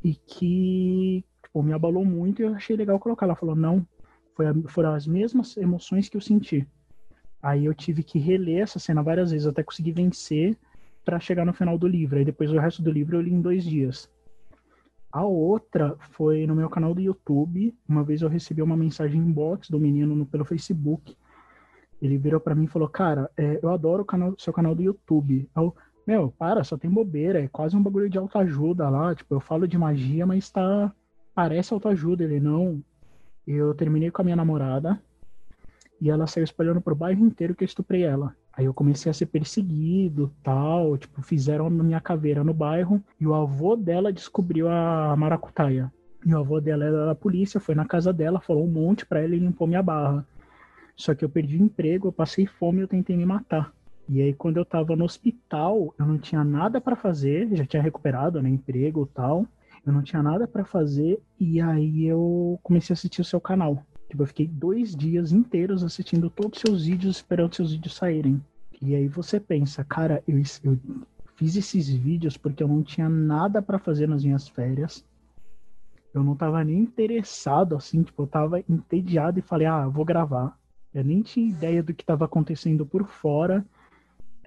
[0.02, 3.26] e que tipo, me abalou muito e eu achei legal colocar.
[3.26, 3.86] Ela falou, não,
[4.34, 6.66] foi foram as mesmas emoções que eu senti.
[7.42, 10.56] Aí eu tive que reler essa cena várias vezes até conseguir vencer
[11.04, 12.18] para chegar no final do livro.
[12.18, 14.10] Aí depois o resto do livro eu li em dois dias.
[15.12, 17.74] A outra foi no meu canal do YouTube.
[17.88, 21.16] Uma vez eu recebi uma mensagem inbox do menino no, pelo Facebook.
[22.02, 24.82] Ele virou para mim e falou: Cara, é, eu adoro o canal, seu canal do
[24.82, 25.48] YouTube.
[25.56, 25.74] Eu,
[26.06, 29.14] meu, para, só tem bobeira, é quase um bagulho de autoajuda lá.
[29.14, 30.92] Tipo, eu falo de magia, mas tá.
[31.34, 32.82] Parece autoajuda, ele não.
[33.46, 35.00] Eu terminei com a minha namorada
[36.00, 38.34] e ela saiu espalhando pro bairro inteiro que eu estuprei ela.
[38.52, 43.26] Aí eu comecei a ser perseguido, tal, tipo, fizeram a minha caveira no bairro e
[43.26, 45.92] o avô dela descobriu a maracutaia.
[46.24, 49.20] E o avô dela era da polícia, foi na casa dela, falou um monte pra
[49.20, 50.26] ela e limpou minha barra.
[50.96, 53.72] Só que eu perdi o emprego, eu passei fome eu tentei me matar.
[54.08, 57.82] E aí, quando eu tava no hospital, eu não tinha nada para fazer, já tinha
[57.82, 59.46] recuperado, né, emprego e tal.
[59.84, 63.82] Eu não tinha nada para fazer, e aí eu comecei a assistir o seu canal.
[64.08, 68.42] Tipo, eu fiquei dois dias inteiros assistindo todos os seus vídeos, esperando seus vídeos saírem.
[68.80, 70.78] E aí você pensa, cara, eu, eu
[71.36, 75.04] fiz esses vídeos porque eu não tinha nada para fazer nas minhas férias.
[76.14, 80.58] Eu não tava nem interessado, assim, tipo, eu tava entediado e falei, ah, vou gravar.
[80.94, 83.64] Eu nem tinha ideia do que estava acontecendo por fora.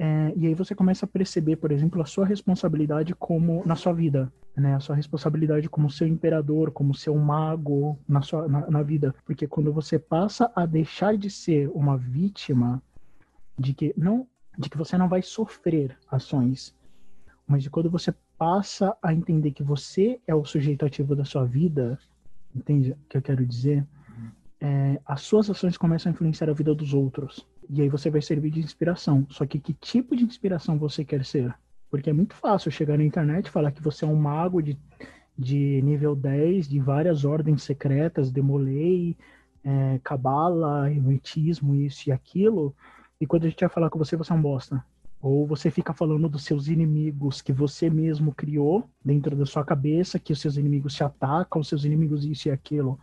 [0.02, 3.92] É, e aí você começa a perceber, por exemplo, a sua responsabilidade como na sua
[3.92, 4.74] vida, né?
[4.74, 9.46] A sua responsabilidade como seu imperador, como seu mago na sua na, na vida, porque
[9.46, 12.82] quando você passa a deixar de ser uma vítima
[13.58, 14.26] de que não
[14.58, 16.74] de que você não vai sofrer ações,
[17.46, 21.44] mas de quando você passa a entender que você é o sujeito ativo da sua
[21.44, 22.00] vida,
[22.56, 23.86] entende o que eu quero dizer?
[24.62, 27.46] É, as suas ações começam a influenciar a vida dos outros.
[27.70, 29.28] E aí você vai servir de inspiração.
[29.30, 31.54] Só que que tipo de inspiração você quer ser?
[31.90, 34.78] Porque é muito fácil chegar na internet e falar que você é um mago de,
[35.38, 39.16] de nível 10, de várias ordens secretas, demolei,
[39.64, 42.76] é, cabala, hermetismo, isso e aquilo.
[43.22, 44.84] E quando a gente vai falar com você, você é um bosta.
[45.22, 50.18] Ou você fica falando dos seus inimigos que você mesmo criou dentro da sua cabeça,
[50.18, 53.00] que os seus inimigos te atacam, os seus inimigos isso e aquilo.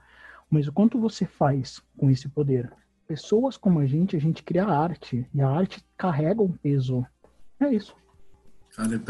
[0.51, 2.73] Mas o quanto você faz com esse poder?
[3.07, 5.28] Pessoas como a gente, a gente cria arte.
[5.32, 7.07] E a arte carrega um peso.
[7.61, 7.94] É isso.
[8.74, 9.00] Cara, é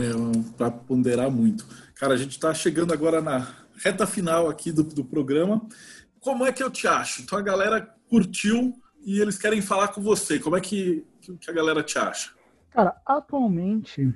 [0.57, 1.67] para ponderar muito.
[1.95, 3.49] Cara, a gente está chegando agora na
[3.83, 5.67] reta final aqui do, do programa.
[6.21, 7.23] Como é que eu te acho?
[7.23, 8.75] Então a galera curtiu
[9.05, 10.39] e eles querem falar com você.
[10.39, 12.33] Como é que, que a galera te acha?
[12.71, 14.15] Cara, atualmente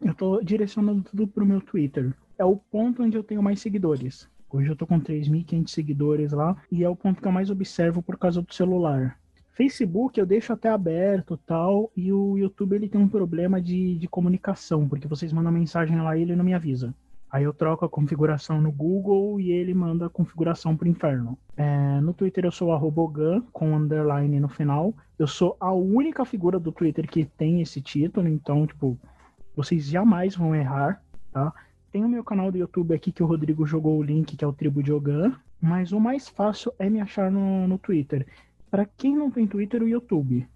[0.00, 2.14] eu tô direcionando tudo pro meu Twitter.
[2.38, 4.28] É o ponto onde eu tenho mais seguidores.
[4.56, 8.02] Hoje eu tô com 3.500 seguidores lá e é o ponto que eu mais observo
[8.02, 9.18] por causa do celular.
[9.52, 14.08] Facebook eu deixo até aberto tal, e o YouTube ele tem um problema de, de
[14.08, 16.94] comunicação, porque vocês mandam mensagem lá e ele não me avisa.
[17.30, 21.36] Aí eu troco a configuração no Google e ele manda a configuração pro inferno.
[21.54, 24.94] É, no Twitter eu sou arrobogan, com underline no final.
[25.18, 28.98] Eu sou a única figura do Twitter que tem esse título, então, tipo,
[29.54, 31.52] vocês jamais vão errar, tá?
[31.96, 34.46] Tem o meu canal do YouTube aqui que o Rodrigo jogou o link, que é
[34.46, 38.26] o Tribo de Ogan, mas o mais fácil é me achar no, no Twitter.
[38.70, 40.46] Para quem não tem Twitter, o YouTube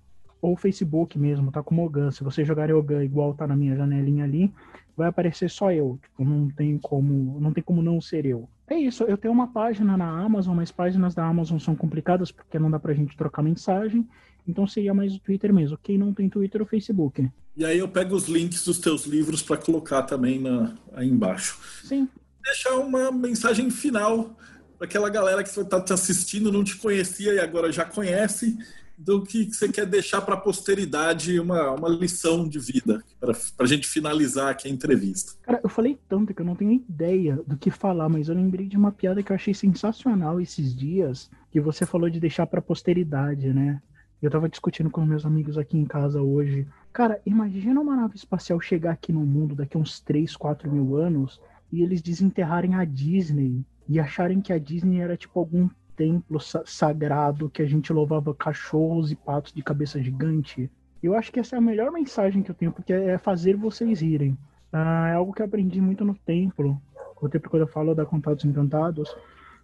[0.42, 2.10] ou Facebook mesmo, tá como Ogan.
[2.10, 4.52] Se você jogar Ogan igual tá na minha janelinha ali,
[4.94, 5.98] vai aparecer só eu.
[6.02, 8.46] Tipo, não tem como, não tem como não ser eu.
[8.68, 12.58] É isso, eu tenho uma página na Amazon, mas páginas da Amazon são complicadas porque
[12.58, 14.06] não dá pra gente trocar mensagem.
[14.46, 15.78] Então seria mais o Twitter mesmo.
[15.82, 17.30] Quem não tem Twitter, o Facebook.
[17.60, 21.60] E aí eu pego os links dos teus livros para colocar também na, aí embaixo.
[21.84, 22.08] Sim.
[22.42, 24.34] Deixar uma mensagem final
[24.78, 28.56] para aquela galera que está te assistindo, não te conhecia e agora já conhece
[28.96, 33.66] do que você quer deixar para a posteridade uma, uma lição de vida, para a
[33.66, 35.34] gente finalizar aqui a entrevista.
[35.42, 38.66] Cara, eu falei tanto que eu não tenho ideia do que falar, mas eu lembrei
[38.68, 42.60] de uma piada que eu achei sensacional esses dias, que você falou de deixar para
[42.60, 43.82] a posteridade, né?
[44.22, 46.66] Eu tava discutindo com meus amigos aqui em casa hoje.
[46.92, 50.96] Cara, imagina uma nave espacial chegar aqui no mundo daqui a uns 3, 4 mil
[50.96, 51.40] anos
[51.72, 57.50] e eles desenterrarem a Disney e acharem que a Disney era tipo algum templo sagrado
[57.50, 60.70] que a gente louvava cachorros e patos de cabeça gigante.
[61.02, 64.00] Eu acho que essa é a melhor mensagem que eu tenho, porque é fazer vocês
[64.00, 64.36] rirem.
[64.72, 66.80] Ah, é algo que eu aprendi muito no templo.
[67.20, 69.14] O tempo quando eu falo da Contatos Encantados,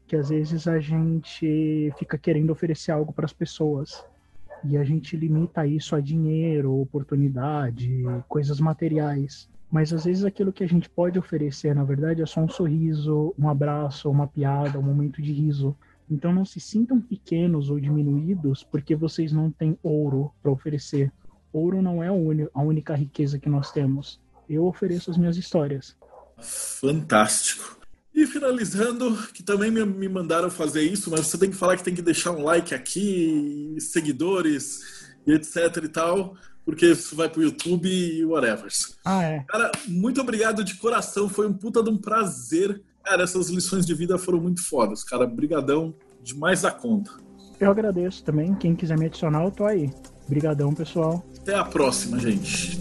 [0.07, 4.05] que às vezes a gente fica querendo oferecer algo para as pessoas.
[4.65, 9.49] E a gente limita isso a dinheiro, oportunidade, coisas materiais.
[9.71, 13.35] Mas às vezes aquilo que a gente pode oferecer, na verdade, é só um sorriso,
[13.39, 15.77] um abraço, uma piada, um momento de riso.
[16.09, 21.13] Então não se sintam pequenos ou diminuídos porque vocês não têm ouro para oferecer.
[21.53, 24.21] Ouro não é a única riqueza que nós temos.
[24.49, 25.97] Eu ofereço as minhas histórias.
[26.39, 27.81] Fantástico.
[28.17, 31.95] E finalizando, que também me mandaram fazer isso, mas você tem que falar que tem
[31.95, 34.81] que deixar um like aqui, seguidores
[35.27, 38.69] etc e tal, porque isso vai pro YouTube e whatever.
[39.05, 39.45] Ah, é.
[39.47, 43.95] Cara, muito obrigado de coração, foi um puta de um prazer Cara, essas lições de
[43.95, 45.25] vida foram muito fodas, cara.
[45.29, 45.95] Brigadão
[46.25, 47.13] demais da conta.
[47.61, 48.53] Eu agradeço também.
[48.57, 49.89] Quem quiser me adicionar, eu tô aí.
[50.29, 51.25] Brigadão, pessoal.
[51.41, 52.77] Até a próxima, gente.